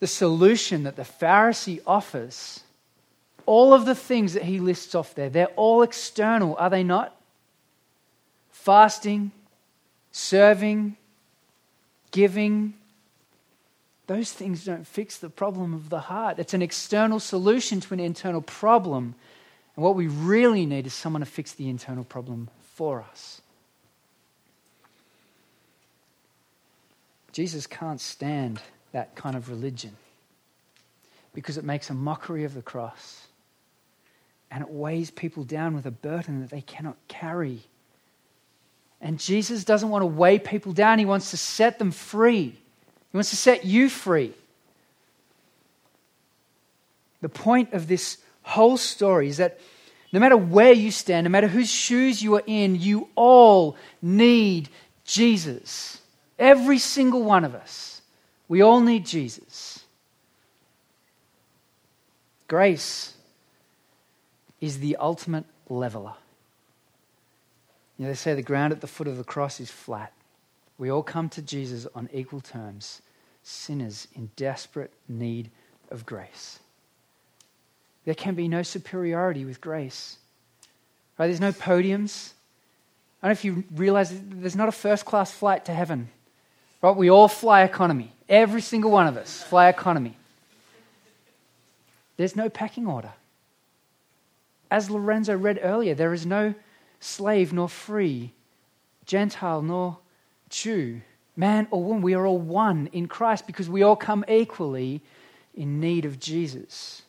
the 0.00 0.06
solution 0.06 0.84
that 0.84 0.96
the 0.96 1.02
Pharisee 1.02 1.80
offers, 1.86 2.60
all 3.44 3.74
of 3.74 3.84
the 3.84 3.94
things 3.94 4.32
that 4.32 4.44
he 4.44 4.60
lists 4.60 4.94
off 4.94 5.14
there, 5.14 5.28
they're 5.28 5.46
all 5.56 5.82
external, 5.82 6.56
are 6.58 6.70
they 6.70 6.82
not? 6.82 7.14
Fasting, 8.50 9.30
serving, 10.10 10.96
giving, 12.10 12.72
those 14.06 14.32
things 14.32 14.64
don't 14.64 14.86
fix 14.86 15.18
the 15.18 15.28
problem 15.28 15.74
of 15.74 15.88
the 15.88 16.00
heart. 16.00 16.38
It's 16.38 16.54
an 16.54 16.62
external 16.62 17.18
solution 17.18 17.80
to 17.80 17.94
an 17.94 18.00
internal 18.00 18.40
problem. 18.40 19.14
And 19.74 19.84
what 19.84 19.96
we 19.96 20.06
really 20.06 20.64
need 20.64 20.86
is 20.86 20.94
someone 20.94 21.20
to 21.20 21.26
fix 21.26 21.52
the 21.52 21.68
internal 21.68 22.04
problem 22.04 22.48
for 22.74 23.02
us. 23.02 23.40
Jesus 27.32 27.66
can't 27.66 28.00
stand 28.00 28.60
that 28.92 29.14
kind 29.14 29.36
of 29.36 29.50
religion 29.50 29.96
because 31.34 31.58
it 31.58 31.64
makes 31.64 31.90
a 31.90 31.94
mockery 31.94 32.44
of 32.44 32.54
the 32.54 32.62
cross 32.62 33.26
and 34.50 34.62
it 34.62 34.70
weighs 34.70 35.10
people 35.10 35.44
down 35.44 35.74
with 35.74 35.84
a 35.84 35.90
burden 35.90 36.40
that 36.40 36.50
they 36.50 36.62
cannot 36.62 36.96
carry. 37.08 37.60
And 39.00 39.18
Jesus 39.18 39.64
doesn't 39.64 39.90
want 39.90 40.02
to 40.02 40.06
weigh 40.06 40.38
people 40.38 40.72
down, 40.72 40.98
He 40.98 41.04
wants 41.04 41.32
to 41.32 41.36
set 41.36 41.78
them 41.78 41.90
free. 41.90 42.56
He 43.16 43.18
wants 43.18 43.30
to 43.30 43.36
set 43.36 43.64
you 43.64 43.88
free. 43.88 44.34
The 47.22 47.30
point 47.30 47.72
of 47.72 47.88
this 47.88 48.18
whole 48.42 48.76
story 48.76 49.28
is 49.28 49.38
that 49.38 49.58
no 50.12 50.20
matter 50.20 50.36
where 50.36 50.74
you 50.74 50.90
stand, 50.90 51.24
no 51.24 51.30
matter 51.30 51.48
whose 51.48 51.70
shoes 51.70 52.22
you 52.22 52.34
are 52.34 52.42
in, 52.46 52.76
you 52.76 53.08
all 53.14 53.74
need 54.02 54.68
Jesus. 55.06 56.02
Every 56.38 56.76
single 56.76 57.22
one 57.22 57.46
of 57.46 57.54
us. 57.54 58.02
We 58.48 58.60
all 58.60 58.82
need 58.82 59.06
Jesus. 59.06 59.82
Grace 62.48 63.14
is 64.60 64.80
the 64.80 64.96
ultimate 64.96 65.46
leveler. 65.70 66.12
You 67.96 68.04
know, 68.04 68.10
they 68.10 68.14
say 68.14 68.34
the 68.34 68.42
ground 68.42 68.74
at 68.74 68.82
the 68.82 68.86
foot 68.86 69.08
of 69.08 69.16
the 69.16 69.24
cross 69.24 69.58
is 69.58 69.70
flat. 69.70 70.12
We 70.76 70.90
all 70.90 71.02
come 71.02 71.30
to 71.30 71.40
Jesus 71.40 71.86
on 71.94 72.10
equal 72.12 72.42
terms, 72.42 73.00
sinners 73.46 74.08
in 74.16 74.28
desperate 74.34 74.92
need 75.08 75.50
of 75.90 76.04
grace. 76.04 76.58
There 78.04 78.14
can 78.14 78.34
be 78.34 78.48
no 78.48 78.62
superiority 78.62 79.44
with 79.44 79.60
grace. 79.60 80.16
Right? 81.16 81.28
There's 81.28 81.40
no 81.40 81.52
podiums. 81.52 82.32
I 83.22 83.28
don't 83.28 83.30
know 83.30 83.32
if 83.32 83.44
you 83.44 83.64
realize 83.74 84.12
there's 84.12 84.56
not 84.56 84.68
a 84.68 84.72
first 84.72 85.04
class 85.04 85.32
flight 85.32 85.64
to 85.66 85.72
heaven. 85.72 86.08
Right? 86.82 86.96
We 86.96 87.08
all 87.08 87.28
fly 87.28 87.62
economy. 87.62 88.12
Every 88.28 88.60
single 88.60 88.90
one 88.90 89.06
of 89.06 89.16
us 89.16 89.42
fly 89.44 89.68
economy. 89.68 90.16
There's 92.16 92.34
no 92.34 92.48
pecking 92.48 92.86
order. 92.86 93.12
As 94.70 94.90
Lorenzo 94.90 95.36
read 95.36 95.60
earlier, 95.62 95.94
there 95.94 96.12
is 96.12 96.26
no 96.26 96.54
slave 96.98 97.52
nor 97.52 97.68
free, 97.68 98.32
Gentile 99.04 99.62
nor 99.62 99.98
Jew, 100.48 101.02
man 101.36 101.68
or 101.70 101.82
woman. 101.82 102.02
We 102.02 102.14
are 102.14 102.26
all 102.26 102.38
one 102.38 102.88
in 102.92 103.06
Christ 103.06 103.46
because 103.46 103.68
we 103.68 103.82
all 103.82 103.96
come 103.96 104.24
equally 104.28 105.02
in 105.54 105.80
need 105.80 106.04
of 106.04 106.18
Jesus. 106.18 107.02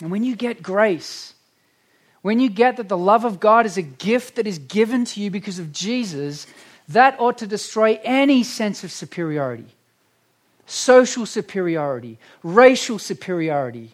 And 0.00 0.10
when 0.10 0.24
you 0.24 0.34
get 0.36 0.62
grace, 0.62 1.34
when 2.22 2.40
you 2.40 2.48
get 2.48 2.76
that 2.76 2.88
the 2.88 2.98
love 2.98 3.24
of 3.24 3.40
God 3.40 3.66
is 3.66 3.76
a 3.76 3.82
gift 3.82 4.36
that 4.36 4.46
is 4.46 4.58
given 4.58 5.04
to 5.06 5.20
you 5.20 5.30
because 5.30 5.58
of 5.58 5.72
Jesus, 5.72 6.46
that 6.88 7.18
ought 7.18 7.38
to 7.38 7.46
destroy 7.46 8.00
any 8.02 8.42
sense 8.42 8.84
of 8.84 8.92
superiority 8.92 9.66
social 10.64 11.26
superiority, 11.26 12.18
racial 12.42 12.98
superiority, 12.98 13.90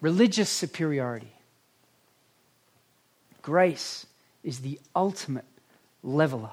religious 0.00 0.50
superiority. 0.50 1.32
Grace 3.42 4.06
is 4.44 4.60
the 4.60 4.78
ultimate 4.94 5.46
leveler. 6.02 6.52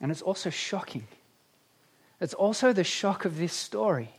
And 0.00 0.10
it's 0.10 0.22
also 0.22 0.48
shocking. 0.48 1.06
It's 2.20 2.32
also 2.32 2.72
the 2.72 2.84
shock 2.84 3.24
of 3.24 3.36
this 3.36 3.52
story. 3.52 4.10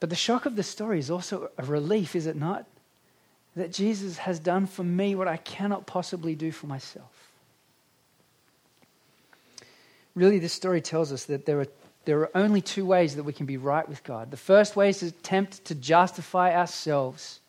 But 0.00 0.10
the 0.10 0.16
shock 0.16 0.44
of 0.44 0.56
the 0.56 0.62
story 0.62 0.98
is 0.98 1.10
also 1.10 1.50
a 1.56 1.64
relief, 1.64 2.16
is 2.16 2.26
it 2.26 2.36
not? 2.36 2.66
That 3.54 3.72
Jesus 3.72 4.18
has 4.18 4.38
done 4.38 4.66
for 4.66 4.82
me 4.82 5.14
what 5.14 5.28
I 5.28 5.36
cannot 5.36 5.86
possibly 5.86 6.34
do 6.34 6.50
for 6.50 6.66
myself. 6.66 7.30
Really, 10.14 10.38
this 10.38 10.52
story 10.52 10.80
tells 10.80 11.12
us 11.12 11.24
that 11.24 11.46
there 11.46 11.60
are, 11.60 11.66
there 12.04 12.20
are 12.20 12.36
only 12.36 12.60
two 12.60 12.84
ways 12.84 13.16
that 13.16 13.22
we 13.22 13.32
can 13.32 13.46
be 13.46 13.56
right 13.56 13.88
with 13.88 14.04
God. 14.04 14.30
The 14.30 14.36
first 14.36 14.76
way 14.76 14.90
is 14.90 14.98
to 14.98 15.06
attempt 15.06 15.64
to 15.66 15.74
justify 15.74 16.54
ourselves, 16.54 17.40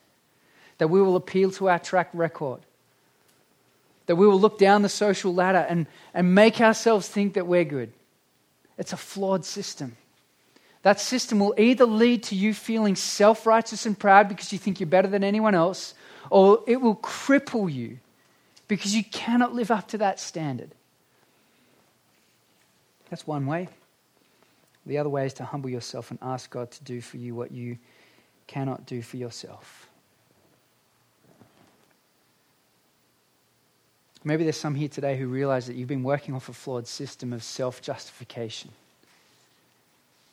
that 0.78 0.88
we 0.90 1.02
will 1.02 1.16
appeal 1.16 1.52
to 1.52 1.70
our 1.70 1.80
track 1.80 2.10
record, 2.14 2.62
that 4.06 4.16
we 4.16 4.28
will 4.28 4.40
look 4.40 4.58
down 4.58 4.82
the 4.82 4.90
social 4.90 5.34
ladder 5.34 5.66
and, 5.68 5.88
and 6.14 6.36
make 6.36 6.62
ourselves 6.62 7.08
think 7.08 7.34
that 7.34 7.48
we're 7.48 7.66
good. 7.66 7.92
It's 8.78 8.94
a 8.94 8.98
flawed 8.98 9.46
system. 9.46 9.98
That 10.84 11.00
system 11.00 11.40
will 11.40 11.56
either 11.58 11.86
lead 11.86 12.24
to 12.24 12.36
you 12.36 12.54
feeling 12.54 12.96
self 12.96 13.46
righteous 13.46 13.86
and 13.86 13.98
proud 13.98 14.30
because 14.30 14.54
you 14.54 14.60
think 14.60 14.80
you're 14.80 14.88
better 14.88 15.08
than 15.08 15.24
anyone 15.24 15.56
else, 15.56 15.96
or 16.30 16.64
it 16.68 16.80
will 16.80 16.98
cripple 16.98 17.72
you 17.72 17.98
because 18.68 18.96
you 18.96 19.04
cannot 19.04 19.54
live 19.54 19.72
up 19.72 19.88
to 19.90 19.98
that 19.98 20.20
standard. 20.20 20.72
That's 23.10 23.26
one 23.26 23.46
way. 23.48 23.70
The 24.86 24.98
other 24.98 25.10
way 25.10 25.26
is 25.26 25.34
to 25.36 25.46
humble 25.46 25.70
yourself 25.70 26.12
and 26.12 26.20
ask 26.22 26.50
God 26.50 26.72
to 26.72 26.84
do 26.84 27.02
for 27.02 27.18
you 27.18 27.34
what 27.34 27.52
you 27.52 27.78
cannot 28.48 28.86
do 28.86 29.02
for 29.02 29.18
yourself. 29.18 29.90
Maybe 34.24 34.44
there's 34.44 34.58
some 34.58 34.74
here 34.74 34.90
today 34.90 35.18
who 35.18 35.28
realize 35.28 35.68
that 35.68 35.76
you've 35.76 35.88
been 35.88 36.04
working 36.04 36.34
off 36.34 36.50
a 36.50 36.54
flawed 36.54 36.88
system 36.88 37.32
of 37.32 37.44
self 37.44 37.82
justification 37.82 38.72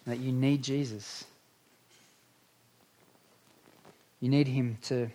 that 0.06 0.18
you 0.18 0.32
need 0.32 0.62
Jesus. 0.62 1.24
You 4.20 4.28
need 4.28 4.48
Him 4.48 4.78
to 4.84 5.08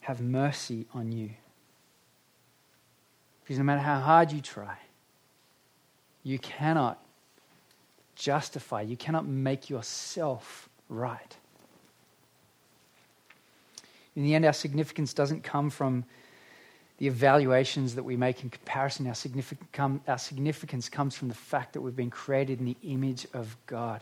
have 0.00 0.20
mercy 0.20 0.86
on 0.94 1.10
you. 1.10 1.30
Because 3.42 3.58
no 3.58 3.64
matter 3.64 3.80
how 3.80 4.00
hard 4.00 4.30
you 4.30 4.40
try, 4.40 4.76
you 6.22 6.38
cannot 6.38 7.00
justify, 8.16 8.82
you 8.82 8.96
cannot 8.96 9.26
make 9.26 9.70
yourself 9.70 10.68
right. 10.88 11.36
In 14.16 14.24
the 14.24 14.34
end, 14.34 14.44
our 14.44 14.52
significance 14.52 15.12
doesn't 15.12 15.44
come 15.44 15.70
from 15.70 16.04
the 16.98 17.06
evaluations 17.06 17.94
that 17.94 18.02
we 18.02 18.16
make 18.16 18.42
in 18.42 18.48
comparison, 18.48 19.06
our, 19.06 20.00
our 20.08 20.18
significance 20.18 20.88
comes 20.88 21.14
from 21.14 21.28
the 21.28 21.34
fact 21.34 21.74
that 21.74 21.82
we've 21.82 21.94
been 21.94 22.10
created 22.10 22.58
in 22.58 22.64
the 22.64 22.76
image 22.82 23.26
of 23.34 23.54
God. 23.66 24.00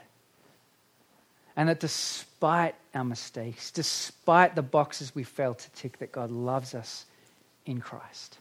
And 1.56 1.68
that 1.68 1.80
despite 1.80 2.76
our 2.94 3.04
mistakes, 3.04 3.72
despite 3.72 4.54
the 4.54 4.62
boxes 4.62 5.14
we 5.14 5.24
fail 5.24 5.54
to 5.54 5.70
tick, 5.70 5.98
that 5.98 6.12
God 6.12 6.30
loves 6.30 6.74
us 6.74 7.06
in 7.66 7.80
Christ. 7.80 8.38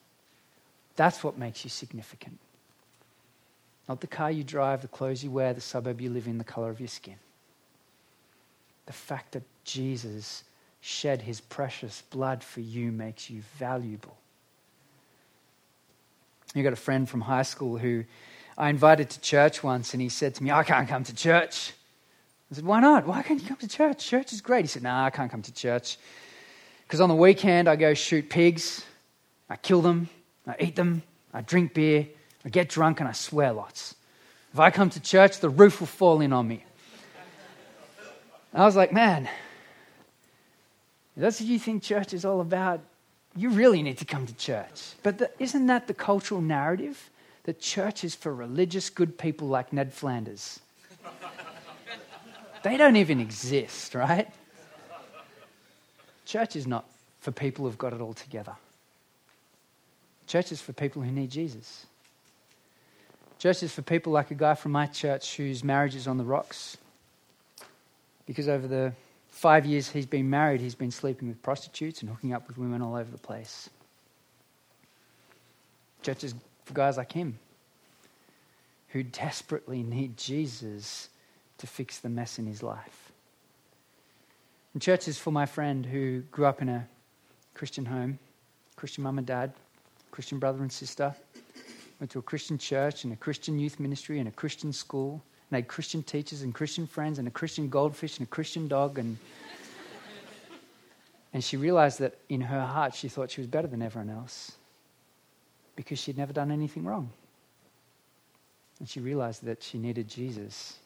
That's 0.96 1.24
what 1.24 1.38
makes 1.38 1.64
you 1.64 1.72
significant. 1.72 2.38
Not 3.88 4.02
the 4.02 4.08
car 4.08 4.32
you 4.32 4.44
drive, 4.44 4.82
the 4.82 4.88
clothes 4.88 5.24
you 5.24 5.32
wear, 5.32 5.54
the 5.54 5.62
suburb 5.62 6.00
you 6.00 6.10
live 6.10 6.28
in, 6.28 6.38
the 6.38 6.44
color 6.44 6.70
of 6.70 6.80
your 6.80 6.88
skin. 6.88 7.16
The 8.86 8.94
fact 8.94 9.34
that 9.34 9.44
Jesus 9.66 10.44
shed 10.82 11.22
his 11.22 11.42
precious 11.42 12.04
blood 12.10 12.44
for 12.44 12.62
you 12.62 12.92
makes 12.92 13.30
you 13.30 13.42
valuable. 13.58 14.18
You 16.54 16.64
got 16.64 16.74
a 16.74 16.78
friend 16.78 17.10
from 17.10 17.22
high 17.22 17.44
school 17.44 17.78
who 17.78 18.04
I 18.58 18.70
invited 18.70 19.10
to 19.12 19.22
church 19.22 19.64
once, 19.64 19.94
and 19.94 20.02
he 20.02 20.10
said 20.10 20.36
to 20.36 20.44
me, 20.44 20.52
I 20.52 20.64
can't 20.64 20.88
come 20.88 21.04
to 21.06 21.16
church. 21.16 21.74
I 22.52 22.56
said, 22.56 22.66
Why 22.66 22.80
not? 22.80 23.08
Why 23.08 23.24
can't 23.24 23.42
you 23.42 23.48
come 23.48 23.58
to 23.58 23.68
church? 23.68 24.06
Church 24.06 24.32
is 24.32 24.42
great. 24.42 24.66
He 24.66 24.68
said, 24.68 24.84
No, 24.84 24.92
nah, 24.92 25.06
I 25.06 25.10
can't 25.10 25.32
come 25.32 25.42
to 25.42 25.54
church. 25.54 25.98
Because 26.86 27.02
on 27.02 27.10
the 27.10 27.16
weekend, 27.16 27.68
I 27.68 27.76
go 27.76 27.94
shoot 27.94 28.30
pigs, 28.30 28.86
I 29.50 29.56
kill 29.56 29.82
them, 29.82 30.10
I 30.46 30.56
eat 30.60 30.76
them, 30.76 31.02
I 31.34 31.42
drink 31.42 31.74
beer, 31.74 32.08
I 32.46 32.50
get 32.50 32.70
drunk, 32.70 33.00
and 33.00 33.08
I 33.08 33.14
swear 33.14 33.54
lots. 33.54 33.96
If 34.54 34.60
I 34.60 34.70
come 34.70 34.90
to 34.92 35.00
church, 35.00 35.40
the 35.40 35.50
roof 35.50 35.80
will 35.80 35.88
fall 35.88 36.22
in 36.22 36.34
on 36.34 36.48
me. 36.48 36.64
I 38.54 38.66
was 38.66 38.76
like, 38.76 38.92
Man, 38.94 39.28
that's 41.18 41.40
what 41.40 41.50
you 41.50 41.60
think 41.60 41.84
church 41.84 42.14
is 42.14 42.26
all 42.26 42.42
about. 42.42 42.82
You 43.36 43.50
really 43.50 43.82
need 43.82 43.98
to 44.00 44.06
come 44.06 44.28
to 44.28 44.36
church. 44.36 44.94
But 45.02 45.18
the, 45.18 45.32
isn't 45.40 45.66
that 45.68 45.88
the 45.88 45.94
cultural 45.94 46.42
narrative? 46.42 47.10
That 47.46 47.60
church 47.60 48.04
is 48.04 48.16
for 48.16 48.34
religious 48.34 48.90
good 48.90 49.18
people 49.18 49.48
like 49.48 49.74
Ned 49.74 49.92
Flanders. 49.92 50.60
they 52.64 52.78
don't 52.78 52.96
even 52.96 53.20
exist, 53.20 53.96
right? 53.96 54.28
Church 56.26 56.56
is 56.56 56.68
not 56.68 56.86
for 57.20 57.32
people 57.32 57.66
who've 57.66 57.78
got 57.78 57.94
it 57.94 58.02
all 58.02 58.14
together. 58.14 58.56
Church 60.28 60.52
is 60.52 60.62
for 60.62 60.74
people 60.74 61.02
who 61.02 61.12
need 61.12 61.30
Jesus. 61.30 61.86
Church 63.44 63.62
is 63.62 63.74
for 63.74 63.82
people 63.82 64.14
like 64.14 64.32
a 64.32 64.36
guy 64.36 64.54
from 64.54 64.72
my 64.72 64.86
church 64.86 65.36
whose 65.36 65.66
marriage 65.66 65.96
is 65.96 66.08
on 66.08 66.18
the 66.18 66.24
rocks. 66.24 66.78
Because 68.26 68.48
over 68.48 68.66
the 68.68 68.94
five 69.28 69.66
years 69.66 69.90
he's 69.90 70.06
been 70.06 70.30
married, 70.30 70.62
he's 70.62 70.76
been 70.76 70.92
sleeping 70.92 71.28
with 71.28 71.44
prostitutes 71.44 72.00
and 72.00 72.10
hooking 72.10 72.32
up 72.32 72.48
with 72.48 72.58
women 72.58 72.82
all 72.82 72.96
over 72.96 73.12
the 73.12 73.18
place. 73.18 73.70
Church 76.04 76.24
is 76.24 76.34
for 76.64 76.74
guys 76.74 76.96
like 76.96 77.12
him 77.12 77.38
who 78.88 79.04
desperately 79.04 79.84
need 79.84 80.16
Jesus 80.16 81.10
to 81.58 81.68
fix 81.68 82.00
the 82.00 82.08
mess 82.08 82.40
in 82.40 82.46
his 82.46 82.64
life. 82.64 83.12
And 84.72 84.82
church 84.82 85.10
is 85.10 85.18
for 85.18 85.32
my 85.32 85.48
friend 85.48 85.86
who 85.86 86.22
grew 86.32 86.46
up 86.46 86.62
in 86.62 86.70
a 86.70 86.88
Christian 87.56 87.84
home, 87.84 88.20
Christian 88.78 89.04
mum 89.04 89.18
and 89.18 89.28
dad, 89.28 89.52
Christian 90.12 90.40
brother 90.40 90.62
and 90.62 90.72
sister, 90.72 91.14
went 92.00 92.12
to 92.12 92.20
a 92.20 92.24
Christian 92.24 92.58
church 92.58 93.04
and 93.04 93.14
a 93.14 93.16
Christian 93.16 93.60
youth 93.60 93.80
ministry 93.80 94.20
and 94.20 94.28
a 94.28 94.32
Christian 94.32 94.74
school, 94.74 95.24
and 95.50 95.56
had 95.56 95.68
Christian 95.68 96.04
teachers 96.04 96.42
and 96.42 96.54
Christian 96.54 96.88
friends 96.88 97.20
and 97.20 97.28
a 97.28 97.32
Christian 97.32 97.70
goldfish 97.70 98.18
and 98.18 98.28
a 98.28 98.30
Christian 98.30 98.68
dog. 98.68 98.98
And, 98.98 99.18
and 101.34 101.44
she 101.44 101.58
realized 101.58 102.00
that 102.00 102.18
in 102.30 102.42
her 102.42 102.66
heart 102.66 102.96
she 102.96 103.08
thought 103.08 103.32
she 103.32 103.42
was 103.42 103.48
better 103.48 103.68
than 103.68 103.82
everyone 103.82 104.10
else 104.10 104.54
because 105.76 106.00
she'd 106.00 106.18
never 106.18 106.34
done 106.34 106.52
anything 106.52 106.84
wrong. 106.84 107.10
And 108.80 108.90
she 108.90 109.00
realized 109.00 109.44
that 109.46 109.64
she 109.64 109.78
needed 109.78 110.08
Jesus 110.08 110.78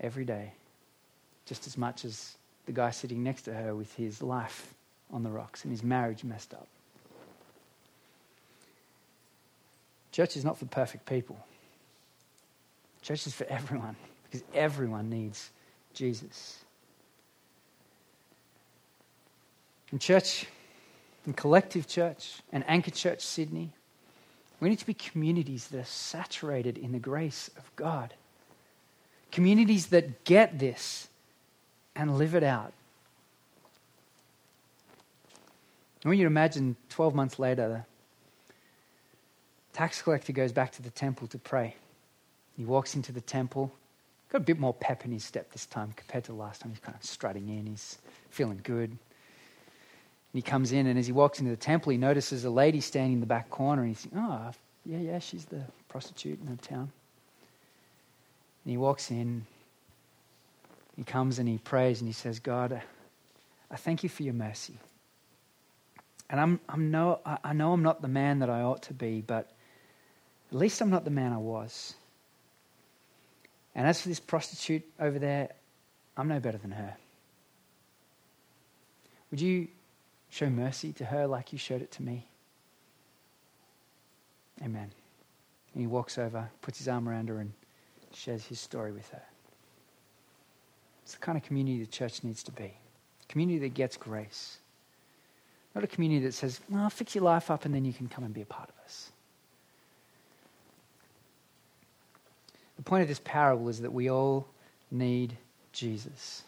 every 0.00 0.24
day, 0.24 0.52
just 1.46 1.66
as 1.66 1.76
much 1.76 2.04
as 2.04 2.36
the 2.66 2.72
guy 2.72 2.90
sitting 2.90 3.22
next 3.22 3.42
to 3.42 3.54
her 3.54 3.74
with 3.74 3.92
his 3.94 4.22
life 4.22 4.74
on 5.10 5.22
the 5.22 5.30
rocks 5.30 5.64
and 5.64 5.72
his 5.72 5.82
marriage 5.82 6.22
messed 6.24 6.54
up. 6.54 6.68
Church 10.12 10.36
is 10.36 10.44
not 10.44 10.58
for 10.58 10.66
perfect 10.66 11.06
people. 11.06 11.38
Church 13.02 13.26
is 13.26 13.34
for 13.34 13.46
everyone 13.48 13.96
because 14.24 14.46
everyone 14.54 15.08
needs 15.08 15.50
Jesus. 15.94 16.58
And 19.90 20.00
church, 20.00 20.46
and 21.26 21.36
collective 21.36 21.88
church, 21.88 22.40
and 22.52 22.64
anchor 22.68 22.90
church 22.90 23.20
Sydney, 23.20 23.70
we 24.60 24.68
need 24.68 24.78
to 24.78 24.86
be 24.86 24.94
communities 24.94 25.68
that 25.68 25.80
are 25.80 25.84
saturated 25.84 26.76
in 26.76 26.92
the 26.92 26.98
grace 26.98 27.50
of 27.56 27.74
God. 27.76 28.14
Communities 29.32 29.86
that 29.86 30.24
get 30.24 30.58
this 30.58 31.08
and 31.96 32.18
live 32.18 32.34
it 32.34 32.42
out. 32.42 32.72
I 36.04 36.08
want 36.08 36.18
you 36.18 36.24
to 36.24 36.30
imagine 36.30 36.76
12 36.90 37.14
months 37.14 37.38
later, 37.38 37.86
tax 39.72 40.02
collector 40.02 40.32
goes 40.32 40.52
back 40.52 40.72
to 40.72 40.82
the 40.82 40.90
temple 40.90 41.26
to 41.28 41.38
pray. 41.38 41.76
He 42.56 42.64
walks 42.64 42.94
into 42.94 43.12
the 43.12 43.20
temple, 43.20 43.72
got 44.30 44.42
a 44.42 44.44
bit 44.44 44.58
more 44.58 44.74
pep 44.74 45.04
in 45.04 45.12
his 45.12 45.24
step 45.24 45.52
this 45.52 45.66
time 45.66 45.92
compared 45.96 46.24
to 46.24 46.32
last 46.32 46.60
time. 46.60 46.70
He's 46.70 46.80
kind 46.80 46.96
of 46.96 47.04
strutting 47.04 47.48
in, 47.48 47.66
he's 47.66 47.98
feeling 48.30 48.60
good. 48.62 48.90
And 48.90 48.98
he 50.32 50.42
comes 50.42 50.72
in, 50.72 50.86
and 50.86 50.98
as 50.98 51.06
he 51.06 51.12
walks 51.12 51.40
into 51.40 51.50
the 51.50 51.56
temple, 51.56 51.90
he 51.90 51.98
notices 51.98 52.44
a 52.44 52.50
lady 52.50 52.80
standing 52.80 53.14
in 53.14 53.20
the 53.20 53.26
back 53.26 53.50
corner, 53.50 53.82
and 53.82 53.90
he's 53.90 54.02
thinking, 54.02 54.20
oh, 54.20 54.52
yeah, 54.84 54.98
yeah, 54.98 55.18
she's 55.18 55.44
the 55.46 55.62
prostitute 55.88 56.40
in 56.40 56.46
the 56.54 56.62
town. 56.62 56.92
And 58.64 58.70
he 58.70 58.76
walks 58.76 59.10
in, 59.10 59.46
he 60.96 61.02
comes 61.02 61.38
and 61.38 61.48
he 61.48 61.58
prays, 61.58 62.00
and 62.00 62.08
he 62.08 62.12
says, 62.12 62.38
God, 62.38 62.80
I 63.70 63.76
thank 63.76 64.02
you 64.02 64.08
for 64.08 64.22
your 64.22 64.34
mercy. 64.34 64.78
And 66.28 66.40
I'm, 66.40 66.60
I'm 66.68 66.90
no, 66.90 67.20
I 67.42 67.52
know 67.52 67.72
I'm 67.72 67.82
not 67.82 68.02
the 68.02 68.08
man 68.08 68.38
that 68.38 68.50
I 68.50 68.60
ought 68.60 68.82
to 68.84 68.94
be, 68.94 69.20
but 69.20 69.50
at 70.50 70.56
least 70.56 70.80
I'm 70.80 70.90
not 70.90 71.04
the 71.04 71.10
man 71.10 71.32
I 71.32 71.38
was. 71.38 71.94
And 73.74 73.86
as 73.86 74.00
for 74.00 74.08
this 74.08 74.20
prostitute 74.20 74.84
over 74.98 75.18
there, 75.18 75.50
I'm 76.16 76.28
no 76.28 76.40
better 76.40 76.58
than 76.58 76.72
her. 76.72 76.96
Would 79.30 79.40
you 79.40 79.68
show 80.30 80.50
mercy 80.50 80.92
to 80.94 81.04
her 81.04 81.26
like 81.26 81.52
you 81.52 81.58
showed 81.58 81.82
it 81.82 81.92
to 81.92 82.02
me? 82.02 82.26
Amen. 84.62 84.90
And 85.72 85.80
he 85.80 85.86
walks 85.86 86.18
over, 86.18 86.50
puts 86.62 86.78
his 86.78 86.88
arm 86.88 87.08
around 87.08 87.28
her, 87.28 87.38
and 87.38 87.52
shares 88.12 88.44
his 88.44 88.58
story 88.58 88.90
with 88.90 89.08
her. 89.10 89.22
It's 91.04 91.14
the 91.14 91.20
kind 91.20 91.38
of 91.38 91.44
community 91.44 91.80
the 91.80 91.86
church 91.86 92.24
needs 92.24 92.42
to 92.42 92.52
be 92.52 92.74
community 93.30 93.60
that 93.60 93.74
gets 93.74 93.96
grace. 93.96 94.58
Not 95.74 95.84
a 95.84 95.86
community 95.86 96.26
that 96.26 96.32
says, 96.32 96.60
well, 96.68 96.90
fix 96.90 97.14
your 97.14 97.22
life 97.22 97.48
up 97.48 97.64
and 97.64 97.72
then 97.72 97.84
you 97.84 97.92
can 97.92 98.08
come 98.08 98.24
and 98.24 98.34
be 98.34 98.42
a 98.42 98.46
part 98.46 98.68
of 98.68 98.74
us. 98.84 99.12
The 102.80 102.84
point 102.84 103.02
of 103.02 103.08
this 103.08 103.20
parable 103.22 103.68
is 103.68 103.82
that 103.82 103.92
we 103.92 104.08
all 104.08 104.48
need 104.90 105.36
Jesus. 105.70 106.42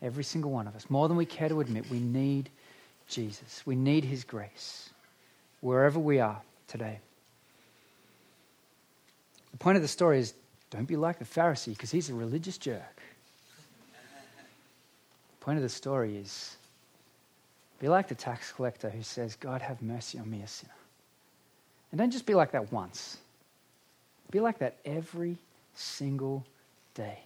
Every 0.00 0.22
single 0.22 0.52
one 0.52 0.68
of 0.68 0.76
us. 0.76 0.88
More 0.88 1.08
than 1.08 1.16
we 1.16 1.26
care 1.26 1.48
to 1.48 1.60
admit, 1.60 1.90
we 1.90 1.98
need 1.98 2.48
Jesus. 3.08 3.60
We 3.66 3.74
need 3.74 4.04
his 4.04 4.22
grace 4.22 4.90
wherever 5.62 5.98
we 5.98 6.20
are 6.20 6.40
today. 6.68 7.00
The 9.50 9.56
point 9.58 9.74
of 9.74 9.82
the 9.82 9.88
story 9.88 10.20
is 10.20 10.32
don't 10.70 10.86
be 10.86 10.94
like 10.94 11.18
the 11.18 11.24
Pharisee 11.24 11.70
because 11.70 11.90
he's 11.90 12.08
a 12.08 12.14
religious 12.14 12.56
jerk. 12.56 13.02
The 15.40 15.44
point 15.44 15.56
of 15.56 15.64
the 15.64 15.68
story 15.68 16.16
is 16.16 16.56
be 17.80 17.88
like 17.88 18.06
the 18.06 18.14
tax 18.14 18.52
collector 18.52 18.90
who 18.90 19.02
says, 19.02 19.34
God, 19.34 19.60
have 19.60 19.82
mercy 19.82 20.20
on 20.20 20.30
me, 20.30 20.40
a 20.42 20.46
sinner. 20.46 20.72
And 21.90 21.98
don't 21.98 22.12
just 22.12 22.26
be 22.26 22.34
like 22.34 22.52
that 22.52 22.72
once, 22.72 23.18
be 24.30 24.38
like 24.38 24.60
that 24.60 24.76
every 24.84 25.36
single 25.74 26.46
day. 26.94 27.18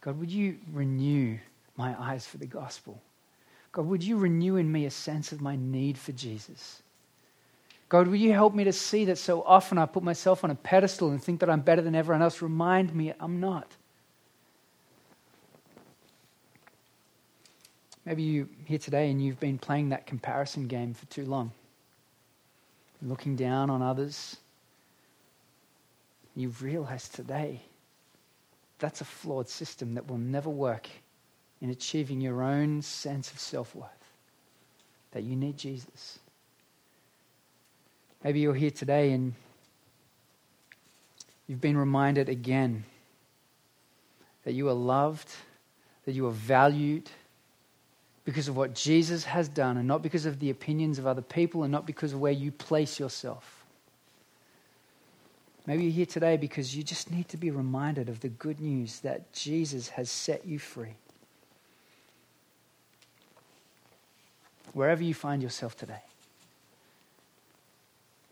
God, 0.00 0.18
would 0.18 0.30
you 0.30 0.58
renew 0.72 1.38
my 1.76 1.94
eyes 2.00 2.26
for 2.26 2.38
the 2.38 2.46
gospel? 2.46 3.00
God, 3.72 3.86
would 3.86 4.02
you 4.02 4.16
renew 4.16 4.56
in 4.56 4.70
me 4.70 4.86
a 4.86 4.90
sense 4.90 5.32
of 5.32 5.40
my 5.40 5.56
need 5.56 5.98
for 5.98 6.12
Jesus? 6.12 6.82
God, 7.88 8.06
will 8.06 8.16
you 8.16 8.32
help 8.32 8.54
me 8.54 8.64
to 8.64 8.72
see 8.72 9.04
that 9.06 9.18
so 9.18 9.42
often 9.42 9.76
I 9.76 9.86
put 9.86 10.02
myself 10.02 10.44
on 10.44 10.50
a 10.50 10.54
pedestal 10.54 11.10
and 11.10 11.22
think 11.22 11.40
that 11.40 11.50
I'm 11.50 11.60
better 11.60 11.82
than 11.82 11.94
everyone 11.94 12.22
else? 12.22 12.40
Remind 12.40 12.94
me 12.94 13.12
I'm 13.18 13.40
not. 13.40 13.66
Maybe 18.04 18.22
you're 18.22 18.48
here 18.64 18.78
today 18.78 19.10
and 19.10 19.22
you've 19.22 19.40
been 19.40 19.58
playing 19.58 19.90
that 19.90 20.06
comparison 20.06 20.66
game 20.66 20.94
for 20.94 21.06
too 21.06 21.24
long, 21.26 21.52
looking 23.02 23.36
down 23.36 23.70
on 23.70 23.82
others, 23.82 24.36
you've 26.36 26.62
realized 26.62 27.14
today 27.14 27.62
that's 28.78 29.00
a 29.00 29.04
flawed 29.04 29.48
system 29.48 29.94
that 29.94 30.08
will 30.08 30.18
never 30.18 30.50
work 30.50 30.88
in 31.60 31.70
achieving 31.70 32.20
your 32.20 32.42
own 32.42 32.82
sense 32.82 33.30
of 33.30 33.38
self 33.38 33.74
worth. 33.74 33.90
That 35.12 35.22
you 35.22 35.36
need 35.36 35.58
Jesus. 35.58 36.18
Maybe 38.24 38.40
you're 38.40 38.54
here 38.54 38.70
today 38.70 39.12
and 39.12 39.34
you've 41.46 41.60
been 41.60 41.76
reminded 41.76 42.28
again 42.28 42.84
that 44.44 44.52
you 44.52 44.68
are 44.68 44.74
loved, 44.74 45.28
that 46.06 46.12
you 46.12 46.26
are 46.26 46.32
valued 46.32 47.10
because 48.24 48.48
of 48.48 48.56
what 48.56 48.74
Jesus 48.74 49.24
has 49.24 49.48
done, 49.48 49.76
and 49.76 49.88
not 49.88 50.02
because 50.02 50.26
of 50.26 50.38
the 50.38 50.50
opinions 50.50 50.98
of 50.98 51.06
other 51.06 51.22
people, 51.22 51.62
and 51.64 51.72
not 51.72 51.86
because 51.86 52.12
of 52.12 52.20
where 52.20 52.32
you 52.32 52.52
place 52.52 53.00
yourself. 53.00 53.59
Maybe 55.66 55.84
you're 55.84 55.92
here 55.92 56.06
today 56.06 56.36
because 56.36 56.74
you 56.74 56.82
just 56.82 57.10
need 57.10 57.28
to 57.28 57.36
be 57.36 57.50
reminded 57.50 58.08
of 58.08 58.20
the 58.20 58.28
good 58.28 58.60
news 58.60 59.00
that 59.00 59.32
Jesus 59.32 59.90
has 59.90 60.10
set 60.10 60.46
you 60.46 60.58
free. 60.58 60.94
Wherever 64.72 65.02
you 65.02 65.14
find 65.14 65.42
yourself 65.42 65.76
today, 65.76 66.02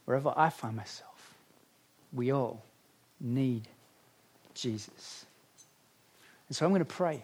wherever 0.05 0.33
I 0.37 0.51
find 0.51 0.76
myself, 0.76 1.35
we 2.12 2.31
all 2.33 2.62
need 3.20 3.68
Jesus. 4.55 5.26
And 6.49 6.57
so 6.57 6.64
I'm 6.64 6.72
going 6.72 6.81
to 6.81 6.85
pray. 6.85 7.22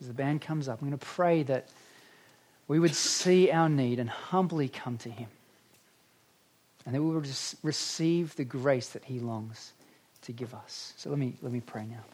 As 0.00 0.08
the 0.08 0.14
band 0.14 0.42
comes 0.42 0.68
up, 0.68 0.82
I'm 0.82 0.88
going 0.88 0.98
to 0.98 1.06
pray 1.06 1.42
that 1.44 1.68
we 2.68 2.78
would 2.78 2.94
see 2.94 3.50
our 3.50 3.68
need 3.68 3.98
and 3.98 4.10
humbly 4.10 4.68
come 4.68 4.98
to 4.98 5.10
Him. 5.10 5.28
And 6.86 6.94
that 6.94 7.02
we 7.02 7.10
would 7.10 7.28
receive 7.62 8.36
the 8.36 8.44
grace 8.44 8.90
that 8.90 9.04
He 9.04 9.18
longs 9.18 9.72
to 10.22 10.32
give 10.32 10.54
us. 10.54 10.94
So 10.96 11.10
let 11.10 11.18
me, 11.18 11.34
let 11.42 11.52
me 11.52 11.60
pray 11.60 11.84
now. 11.84 12.04